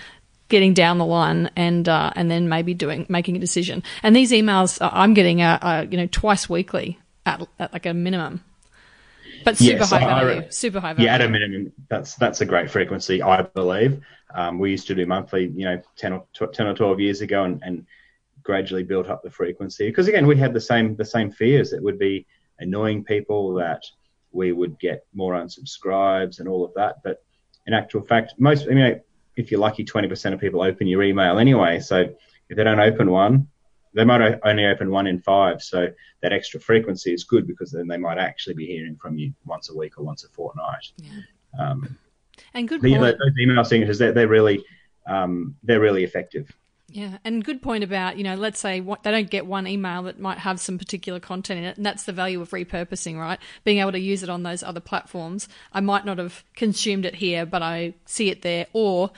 getting 0.53 0.75
down 0.75 0.99
the 0.99 1.07
line 1.07 1.51
and 1.57 1.89
uh, 1.89 2.13
and 2.15 2.31
then 2.31 2.49
maybe 2.49 2.75
doing 2.75 3.07
making 3.09 3.35
a 3.35 3.41
decision. 3.41 3.83
And 4.05 4.15
these 4.15 4.31
emails 4.31 4.79
I'm 4.81 5.15
getting 5.15 5.43
are, 5.43 5.59
are 5.61 5.85
you 5.85 5.97
know 5.97 6.07
twice 6.07 6.49
weekly 6.49 7.01
at, 7.27 7.45
at 7.59 7.73
like 7.73 7.87
a 7.87 7.95
minimum. 7.95 8.45
But 9.45 9.57
super 9.57 9.79
yes, 9.79 9.91
high 9.91 10.01
value. 10.01 10.43
I, 10.43 10.49
super 10.51 10.79
high 10.79 10.93
value. 10.93 11.07
Yeah, 11.07 11.15
at 11.15 11.23
a 11.23 11.29
minimum, 11.29 11.73
that's 11.89 12.15
that's 12.15 12.41
a 12.43 12.45
great 12.45 12.71
frequency, 12.71 13.23
I 13.23 13.43
believe. 13.43 14.01
Um, 14.35 14.59
we 14.59 14.71
used 14.71 14.87
to 14.87 14.95
do 14.95 15.05
monthly, 15.05 15.53
you 15.55 15.65
know, 15.65 15.83
10 15.97 16.13
or, 16.13 16.27
10 16.47 16.67
or 16.67 16.75
12 16.75 17.01
years 17.01 17.21
ago 17.21 17.45
and, 17.45 17.61
and 17.63 17.87
gradually 18.43 18.83
built 18.83 19.09
up 19.09 19.23
the 19.23 19.31
frequency. 19.31 19.89
Because 19.89 20.09
again, 20.09 20.27
we 20.27 20.37
had 20.37 20.55
the 20.55 20.61
same 20.61 20.95
the 20.97 21.05
same 21.05 21.31
fears. 21.31 21.73
It 21.73 21.83
would 21.83 21.99
be 21.99 22.27
annoying 22.61 23.05
people 23.05 23.55
that 23.55 23.83
we 24.31 24.53
would 24.53 24.79
get 24.79 25.07
more 25.13 25.35
unsubscribes 25.35 26.39
and 26.39 26.49
all 26.49 26.65
of 26.65 26.73
that. 26.75 27.03
But 27.03 27.23
in 27.67 27.75
actual 27.75 28.03
fact, 28.03 28.35
most, 28.39 28.67
I 28.71 28.75
mean, 28.75 29.01
if 29.37 29.51
you're 29.51 29.61
lucky, 29.61 29.85
20% 29.85 30.33
of 30.33 30.41
people 30.41 30.63
open 30.63 30.87
your 30.87 31.03
email 31.03 31.39
anyway. 31.39 31.81
So 31.81 32.01
if 32.49 32.57
they 32.57 32.65
don't 32.65 32.81
open 32.81 33.11
one, 33.11 33.49
they 33.95 34.05
might 34.05 34.39
only 34.45 34.67
open 34.67 34.91
one 34.91 35.07
in 35.07 35.21
five. 35.21 35.63
So 35.63 35.89
that 36.23 36.33
extra 36.33 36.61
frequency 36.61 37.13
is 37.13 37.25
good 37.25 37.47
because 37.47 37.73
then 37.73 37.87
they 37.87 37.99
might 37.99 38.19
actually 38.19 38.55
be 38.55 38.67
hearing 38.67 38.97
from 38.97 39.19
you 39.19 39.33
once 39.45 39.71
a 39.71 39.77
week 39.77 39.99
or 39.99 40.05
once 40.05 40.25
a 40.25 40.29
fortnight. 40.29 40.93
Yeah. 40.97 41.11
Um, 41.59 41.99
and 42.55 42.67
good. 42.69 42.81
The, 42.81 42.97
those 42.99 43.39
email 43.39 43.65
signatures, 43.65 43.99
they're, 43.99 44.13
they're 44.13 44.29
really, 44.29 44.65
um, 45.07 45.57
they're 45.63 45.81
really 45.81 46.05
effective. 46.05 46.51
Yeah, 46.93 47.17
and 47.25 47.43
good 47.43 47.63
point 47.63 47.85
about 47.85 48.19
you 48.19 48.25
know, 48.25 48.35
let's 48.35 48.61
say 48.61 48.81
what, 48.83 49.03
they 49.03 49.11
don't 49.11 49.31
get 49.31 49.47
one 49.47 49.67
email 49.67 50.03
that 50.03 50.21
might 50.21 50.37
have 50.37 50.61
some 50.61 50.77
particular 50.77 51.21
content 51.21 51.59
in 51.59 51.65
it, 51.65 51.77
and 51.79 51.87
that's 51.87 52.05
the 52.05 52.13
value 52.13 52.41
of 52.43 52.51
repurposing, 52.51 53.19
right? 53.19 53.39
Being 53.65 53.79
able 53.79 53.93
to 53.93 53.99
use 53.99 54.23
it 54.23 54.29
on 54.29 54.43
those 54.43 54.63
other 54.63 54.81
platforms. 54.81 55.49
I 55.73 55.81
might 55.81 56.05
not 56.05 56.19
have 56.19 56.45
consumed 56.55 57.07
it 57.07 57.15
here, 57.15 57.47
but 57.47 57.63
I 57.63 57.95
see 58.05 58.29
it 58.29 58.43
there, 58.43 58.67
or 58.75 59.11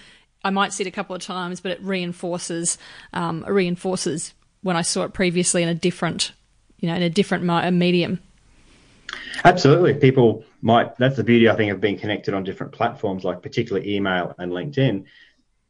I 0.45 0.51
might 0.51 0.73
see 0.73 0.85
it 0.85 0.87
a 0.87 0.93
couple 0.93 1.17
of 1.17 1.23
times, 1.23 1.61
but 1.61 1.73
it 1.73 1.83
reinforces 1.83 2.79
um, 3.13 3.45
reinforces 3.49 4.35
when 4.63 4.77
I 4.77 4.83
saw 4.83 5.03
it 5.03 5.13
previously 5.13 5.65
in 5.65 5.69
a 5.69 5.75
different, 5.75 6.31
you 6.79 6.89
know, 6.89 6.95
in 6.95 7.03
a 7.03 7.11
different 7.11 7.45
medium. 7.75 8.21
Absolutely, 9.45 9.95
people 9.95 10.45
might. 10.63 10.97
That's 10.99 11.17
the 11.17 11.25
beauty, 11.25 11.49
I 11.49 11.57
think, 11.57 11.73
of 11.73 11.81
being 11.81 11.99
connected 11.99 12.35
on 12.35 12.45
different 12.45 12.73
platforms, 12.73 13.25
like 13.25 13.43
particularly 13.43 13.97
email 13.97 14.33
and 14.39 14.53
LinkedIn 14.53 15.07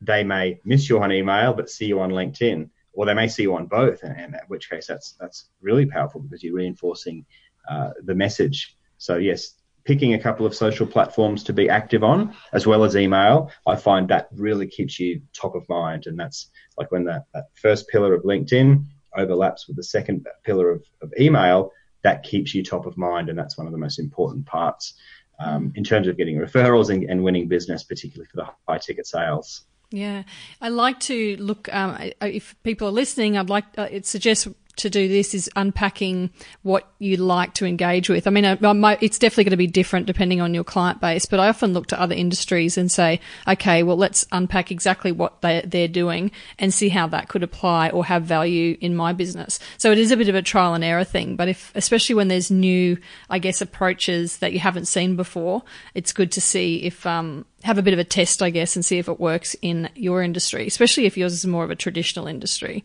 they 0.05 0.25
may 0.25 0.61
miss 0.64 0.88
you 0.88 1.03
on 1.03 1.12
email 1.12 1.55
but 1.55 1.71
see 1.71 1.87
you 1.87 2.01
on 2.01 2.11
LinkedIn, 2.11 2.71
or 2.93 3.07
they 3.07 3.14
may 3.14 3.29
see 3.29 3.43
you 3.43 3.55
on 3.55 3.67
both, 3.67 4.03
and, 4.03 4.19
in 4.19 4.40
which 4.49 4.71
case 4.71 4.87
that's 4.87 5.14
that's 5.21 5.49
really 5.61 5.87
powerful 5.87 6.21
because 6.21 6.43
you're 6.43 6.55
reinforcing 6.55 7.25
uh, 7.69 7.90
the 8.03 8.14
message. 8.14 8.77
So 8.99 9.17
yes, 9.17 9.55
picking 9.85 10.14
a 10.14 10.19
couple 10.19 10.47
of 10.47 10.55
social 10.55 10.87
platforms 10.87 11.45
to 11.45 11.53
be 11.53 11.69
active 11.69 12.03
on, 12.03 12.35
as 12.53 12.67
well 12.67 12.85
as 12.85 12.97
email, 12.97 13.51
I 13.67 13.77
find 13.77 14.09
that 14.09 14.29
really 14.33 14.67
keeps 14.67 14.99
you 14.99 15.21
top 15.33 15.55
of 15.55 15.69
mind, 15.69 16.07
and 16.07 16.19
that's 16.19 16.51
like 16.79 16.90
when 16.90 17.05
that, 17.05 17.27
that 17.35 17.45
first 17.55 17.88
pillar 17.88 18.14
of 18.14 18.23
LinkedIn 18.23 18.85
overlaps 19.17 19.69
with 19.69 19.77
the 19.77 19.85
second 19.85 20.27
pillar 20.43 20.71
of, 20.71 20.85
of 21.03 21.12
email, 21.21 21.71
that 22.03 22.23
keeps 22.23 22.55
you 22.55 22.62
top 22.62 22.87
of 22.87 22.97
mind, 22.97 23.29
and 23.29 23.38
that's 23.38 23.57
one 23.57 23.67
of 23.67 23.73
the 23.73 23.79
most 23.79 23.99
important 23.99 24.47
parts. 24.47 24.95
Um, 25.40 25.73
in 25.75 25.83
terms 25.83 26.07
of 26.07 26.17
getting 26.17 26.37
referrals 26.37 26.90
and, 26.90 27.03
and, 27.11 27.25
winning 27.25 27.49
business, 27.49 27.83
particularly 27.83 28.29
for 28.31 28.37
the 28.37 28.49
high 28.69 28.79
ticket 28.79 29.05
sales. 29.05 29.67
Yeah, 29.94 30.24
I 30.61 30.70
like 30.70 30.98
to 31.00 31.37
look. 31.37 31.72
Um, 31.72 31.96
if 32.20 32.61
people 32.64 32.88
are 32.88 32.90
listening, 32.90 33.38
I'd 33.38 33.48
like 33.48 33.64
uh, 33.78 33.87
it 33.90 34.07
suggests 34.07 34.48
to 34.77 34.91
do 34.91 35.09
this 35.09 35.35
is 35.35 35.51
unpacking 35.57 36.31
what 36.63 36.89
you 36.99 37.17
like 37.17 37.55
to 37.55 37.67
engage 37.67 38.09
with. 38.09 38.27
I 38.27 38.31
mean, 38.31 38.45
I, 38.45 38.99
it's 39.01 39.19
definitely 39.19 39.45
going 39.45 39.51
to 39.51 39.57
be 39.57 39.67
different 39.67 40.07
depending 40.07 40.41
on 40.41 40.55
your 40.55 40.65
client 40.65 41.01
base, 41.01 41.27
but 41.27 41.41
I 41.41 41.49
often 41.49 41.73
look 41.73 41.87
to 41.89 42.01
other 42.01 42.15
industries 42.15 42.77
and 42.77 42.91
say, 42.91 43.21
okay, 43.47 43.83
well, 43.83 43.97
let's 43.97 44.27
unpack 44.33 44.71
exactly 44.71 45.13
what 45.13 45.41
they, 45.43 45.63
they're 45.65 45.89
doing 45.89 46.31
and 46.59 46.75
see 46.75 46.89
how 46.89 47.07
that 47.09 47.29
could 47.29 47.43
apply 47.43 47.91
or 47.91 48.05
have 48.05 48.25
value 48.25 48.77
in 48.81 48.97
my 48.97 49.13
business. 49.13 49.59
So 49.79 49.93
it 49.93 49.99
is 49.99 50.11
a 50.11 50.17
bit 50.17 50.29
of 50.29 50.35
a 50.35 50.43
trial 50.43 50.75
and 50.75 50.85
error 50.85 51.05
thing, 51.05 51.37
but 51.37 51.49
if, 51.49 51.73
especially 51.75 52.15
when 52.15 52.29
there's 52.29 52.51
new, 52.51 52.99
I 53.31 53.39
guess, 53.39 53.61
approaches 53.61 54.39
that 54.39 54.53
you 54.53 54.59
haven't 54.59 54.87
seen 54.87 55.17
before, 55.17 55.63
it's 55.95 56.13
good 56.13 56.33
to 56.33 56.41
see 56.41 56.83
if, 56.85 57.07
um, 57.07 57.45
have 57.63 57.79
a 57.79 57.83
bit 57.83 57.95
of 57.95 57.99
a 57.99 58.05
test, 58.05 58.43
I 58.43 58.51
guess, 58.51 58.77
and 58.77 58.85
see 58.85 58.99
if 58.99 59.09
it 59.09 59.19
works 59.19 59.57
in 59.63 59.89
your 59.95 60.23
industry, 60.23 60.67
especially 60.67 61.07
if 61.07 61.17
yours 61.17 61.33
is 61.33 61.47
more 61.47 61.65
of 61.65 61.71
a 61.71 61.77
traditional 61.77 62.27
industry. 62.27 62.85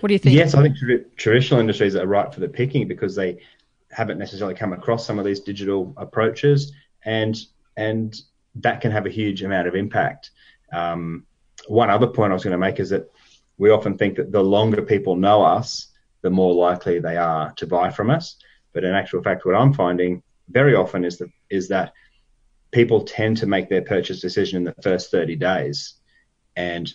What 0.00 0.08
do 0.08 0.14
you 0.14 0.18
think? 0.18 0.34
Yes, 0.36 0.54
I 0.54 0.62
think 0.62 0.76
tra- 0.76 1.04
traditional 1.16 1.60
industries 1.60 1.96
are 1.96 2.06
right 2.06 2.32
for 2.32 2.40
the 2.40 2.48
picking 2.48 2.88
because 2.88 3.14
they 3.14 3.38
haven't 3.90 4.18
necessarily 4.18 4.54
come 4.54 4.72
across 4.72 5.06
some 5.06 5.18
of 5.18 5.24
these 5.24 5.40
digital 5.40 5.94
approaches, 5.96 6.72
and 7.04 7.36
and 7.76 8.14
that 8.56 8.80
can 8.80 8.90
have 8.90 9.06
a 9.06 9.10
huge 9.10 9.42
amount 9.42 9.68
of 9.68 9.74
impact. 9.74 10.30
Um, 10.72 11.26
one 11.66 11.90
other 11.90 12.06
point 12.06 12.30
I 12.30 12.34
was 12.34 12.44
going 12.44 12.52
to 12.52 12.58
make 12.58 12.80
is 12.80 12.90
that 12.90 13.10
we 13.58 13.70
often 13.70 13.96
think 13.96 14.16
that 14.16 14.32
the 14.32 14.42
longer 14.42 14.82
people 14.82 15.16
know 15.16 15.42
us, 15.42 15.88
the 16.22 16.30
more 16.30 16.54
likely 16.54 16.98
they 16.98 17.16
are 17.16 17.52
to 17.52 17.66
buy 17.66 17.90
from 17.90 18.10
us. 18.10 18.36
But 18.72 18.84
in 18.84 18.94
actual 18.94 19.22
fact, 19.22 19.44
what 19.44 19.54
I'm 19.54 19.72
finding 19.72 20.22
very 20.48 20.74
often 20.74 21.04
is 21.04 21.18
that 21.18 21.30
is 21.50 21.68
that 21.68 21.92
people 22.72 23.02
tend 23.02 23.36
to 23.38 23.46
make 23.46 23.68
their 23.68 23.82
purchase 23.82 24.20
decision 24.20 24.56
in 24.58 24.64
the 24.64 24.82
first 24.82 25.10
30 25.10 25.36
days. 25.36 25.94
And 26.56 26.92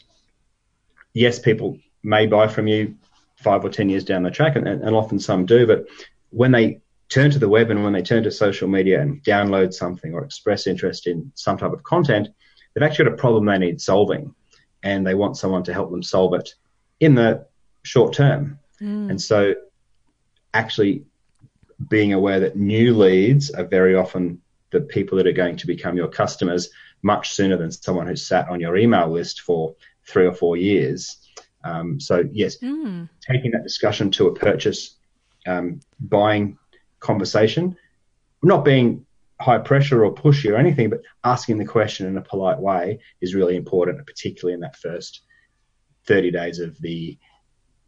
yes, 1.14 1.40
people 1.40 1.78
may 2.04 2.26
buy 2.28 2.48
from 2.48 2.68
you 2.68 2.96
five 3.36 3.64
or 3.64 3.70
10 3.70 3.90
years 3.90 4.04
down 4.04 4.24
the 4.24 4.32
track, 4.32 4.56
and, 4.56 4.68
and 4.68 4.96
often 4.96 5.20
some 5.20 5.46
do. 5.46 5.66
But 5.66 5.88
when 6.30 6.52
they 6.52 6.82
turn 7.08 7.32
to 7.32 7.40
the 7.40 7.50
web 7.50 7.72
and 7.72 7.84
when 7.84 7.94
they 7.94 8.02
turn 8.02 8.24
to 8.24 8.32
social 8.32 8.68
media 8.68 9.02
and 9.02 9.24
download 9.24 9.74
something 9.74 10.14
or 10.14 10.24
express 10.24 10.68
interest 10.68 11.08
in 11.08 11.32
some 11.36 11.58
type 11.58 11.72
of 11.72 11.84
content, 11.84 12.30
they've 12.74 12.84
actually 12.84 13.06
got 13.06 13.14
a 13.14 13.18
problem 13.18 13.46
they 13.46 13.58
need 13.58 13.82
solving 13.82 14.36
and 14.84 15.06
they 15.06 15.16
want 15.16 15.38
someone 15.38 15.64
to 15.64 15.74
help 15.74 15.90
them 15.90 16.04
solve 16.04 16.34
it 16.34 16.54
in 17.00 17.16
the 17.16 17.46
short 17.84 18.14
term. 18.14 18.60
Mm. 18.82 19.12
And 19.12 19.22
so, 19.22 19.56
actually, 20.54 21.06
being 21.90 22.14
aware 22.14 22.42
that 22.42 22.56
new 22.56 22.96
leads 22.96 23.52
are 23.52 23.66
very 23.66 23.96
often 23.96 24.42
the 24.72 24.82
people 24.82 25.18
that 25.18 25.28
are 25.28 25.32
going 25.32 25.58
to 25.58 25.68
become 25.68 25.98
your 25.98 26.08
customers 26.08 26.70
much 27.02 27.32
sooner 27.32 27.58
than 27.58 27.72
someone 27.72 28.08
who's 28.08 28.28
sat 28.28 28.50
on 28.50 28.60
your 28.60 28.78
email 28.78 29.10
list 29.10 29.42
for 29.42 29.76
three 30.06 30.26
or 30.26 30.34
four 30.34 30.58
years 30.58 31.18
um, 31.64 32.00
so 32.00 32.24
yes, 32.32 32.58
mm. 32.58 33.10
taking 33.22 33.52
that 33.52 33.64
discussion 33.64 34.12
to 34.12 34.28
a 34.28 34.34
purchase, 34.34 34.96
um, 35.48 35.80
buying 36.00 36.58
conversation, 37.00 37.78
not 38.42 38.64
being 38.64 39.06
high 39.42 39.58
pressure 39.58 40.04
or 40.04 40.14
pushy 40.14 40.52
or 40.52 40.58
anything, 40.58 40.90
but 40.90 41.02
asking 41.24 41.58
the 41.58 41.66
question 41.66 42.08
in 42.08 42.18
a 42.18 42.22
polite 42.22 42.60
way 42.60 43.00
is 43.22 43.36
really 43.36 43.56
important, 43.56 44.06
particularly 44.06 44.54
in 44.54 44.60
that 44.62 44.76
first 44.78 45.22
30 46.08 46.32
days 46.32 46.60
of 46.60 46.78
the 46.80 47.18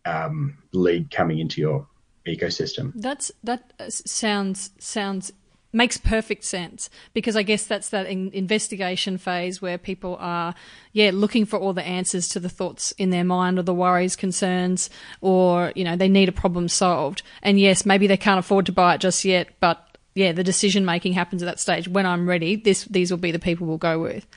um, 0.06 0.58
lead 0.74 1.12
coming 1.12 1.40
into 1.40 1.62
your 1.62 1.88
ecosystem. 2.28 2.92
That's 2.96 3.32
that 3.44 3.74
sounds 3.90 4.72
sounds 4.80 5.32
makes 5.74 5.98
perfect 5.98 6.44
sense 6.44 6.90
because 7.14 7.36
I 7.36 7.44
guess 7.44 7.66
that's 7.66 7.90
that 7.90 8.08
in- 8.08 8.32
investigation 8.34 9.18
phase 9.18 9.62
where 9.62 9.78
people 9.78 10.18
are, 10.20 10.54
yeah, 10.94 11.12
looking 11.14 11.46
for 11.46 11.58
all 11.60 11.74
the 11.74 11.84
answers 11.84 12.28
to 12.30 12.40
the 12.40 12.50
thoughts 12.50 12.92
in 12.94 13.10
their 13.10 13.24
mind 13.24 13.60
or 13.60 13.64
the 13.64 13.74
worries, 13.74 14.16
concerns, 14.16 14.90
or, 15.22 15.72
you 15.76 15.84
know, 15.84 15.96
they 15.96 16.10
need 16.10 16.30
a 16.30 16.34
problem 16.34 16.68
solved. 16.68 17.24
And 17.42 17.60
yes, 17.60 17.86
maybe 17.86 18.08
they 18.08 18.18
can't 18.18 18.40
afford 18.40 18.66
to 18.68 18.72
buy 18.72 18.96
it 18.96 19.02
just 19.02 19.24
yet, 19.26 19.50
but 19.60 19.88
yeah, 20.14 20.32
the 20.34 20.44
decision 20.44 20.84
making 20.84 21.14
happens 21.14 21.42
at 21.42 21.46
that 21.46 21.60
stage. 21.60 21.88
When 21.88 22.06
I'm 22.06 22.28
ready, 22.28 22.56
this, 22.56 22.86
these 22.86 23.12
will 23.12 23.18
be 23.18 23.32
the 23.32 23.40
people 23.40 23.68
we'll 23.68 23.78
go 23.78 24.00
with. 24.00 24.28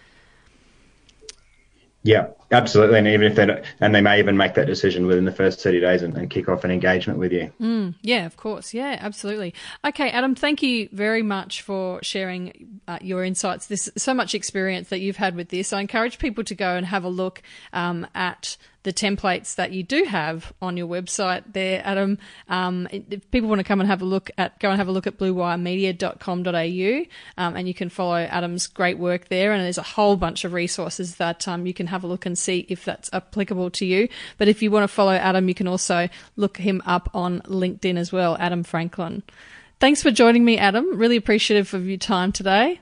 Yeah, 2.04 2.26
absolutely. 2.50 2.98
And 2.98 3.08
even 3.08 3.26
if 3.26 3.34
they 3.34 3.64
and 3.80 3.94
they 3.94 4.02
may 4.02 4.18
even 4.18 4.36
make 4.36 4.54
that 4.54 4.66
decision 4.66 5.06
within 5.06 5.24
the 5.24 5.32
first 5.32 5.62
30 5.62 5.80
days 5.80 6.02
and, 6.02 6.14
and 6.16 6.28
kick 6.28 6.50
off 6.50 6.62
an 6.62 6.70
engagement 6.70 7.18
with 7.18 7.32
you. 7.32 7.50
Mm, 7.58 7.94
yeah, 8.02 8.26
of 8.26 8.36
course. 8.36 8.74
Yeah, 8.74 8.98
absolutely. 9.00 9.54
Okay, 9.86 10.10
Adam, 10.10 10.34
thank 10.34 10.62
you 10.62 10.90
very 10.92 11.22
much 11.22 11.62
for 11.62 12.02
sharing 12.02 12.80
uh, 12.86 12.98
your 13.00 13.24
insights. 13.24 13.68
There's 13.68 13.90
so 13.96 14.12
much 14.12 14.34
experience 14.34 14.90
that 14.90 15.00
you've 15.00 15.16
had 15.16 15.34
with 15.34 15.48
this. 15.48 15.72
I 15.72 15.80
encourage 15.80 16.18
people 16.18 16.44
to 16.44 16.54
go 16.54 16.76
and 16.76 16.84
have 16.84 17.04
a 17.04 17.08
look 17.08 17.40
um, 17.72 18.06
at 18.14 18.58
the 18.84 18.92
templates 18.92 19.56
that 19.56 19.72
you 19.72 19.82
do 19.82 20.04
have 20.04 20.52
on 20.62 20.76
your 20.76 20.86
website 20.86 21.42
there, 21.52 21.82
Adam. 21.84 22.18
Um, 22.48 22.86
if 22.92 23.28
people 23.30 23.48
want 23.48 23.58
to 23.58 23.64
come 23.64 23.80
and 23.80 23.88
have 23.88 24.02
a 24.02 24.04
look 24.04 24.30
at, 24.38 24.60
go 24.60 24.70
and 24.70 24.78
have 24.78 24.88
a 24.88 24.92
look 24.92 25.06
at 25.06 25.18
bluewiremedia.com.au, 25.18 27.42
um, 27.42 27.56
and 27.56 27.66
you 27.66 27.74
can 27.74 27.88
follow 27.88 28.16
Adam's 28.16 28.66
great 28.66 28.98
work 28.98 29.28
there. 29.28 29.52
And 29.52 29.64
there's 29.64 29.78
a 29.78 29.82
whole 29.82 30.16
bunch 30.16 30.44
of 30.44 30.52
resources 30.52 31.16
that 31.16 31.48
um, 31.48 31.66
you 31.66 31.74
can 31.74 31.88
have 31.88 32.04
a 32.04 32.06
look 32.06 32.26
and 32.26 32.38
see 32.38 32.66
if 32.68 32.84
that's 32.84 33.10
applicable 33.12 33.70
to 33.70 33.86
you. 33.86 34.08
But 34.38 34.48
if 34.48 34.62
you 34.62 34.70
want 34.70 34.84
to 34.84 34.88
follow 34.88 35.14
Adam, 35.14 35.48
you 35.48 35.54
can 35.54 35.66
also 35.66 36.08
look 36.36 36.58
him 36.58 36.82
up 36.84 37.10
on 37.14 37.40
LinkedIn 37.42 37.96
as 37.96 38.12
well, 38.12 38.36
Adam 38.38 38.62
Franklin. 38.62 39.22
Thanks 39.80 40.02
for 40.02 40.10
joining 40.10 40.44
me, 40.44 40.58
Adam. 40.58 40.96
Really 40.96 41.16
appreciative 41.16 41.72
of 41.74 41.86
your 41.86 41.98
time 41.98 42.32
today. 42.32 42.80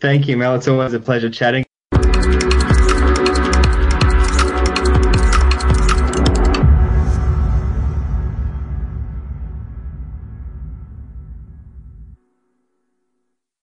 Thank 0.00 0.28
you, 0.28 0.36
Mel. 0.36 0.54
It's 0.54 0.68
always 0.68 0.94
a 0.94 1.00
pleasure 1.00 1.30
chatting. 1.30 1.66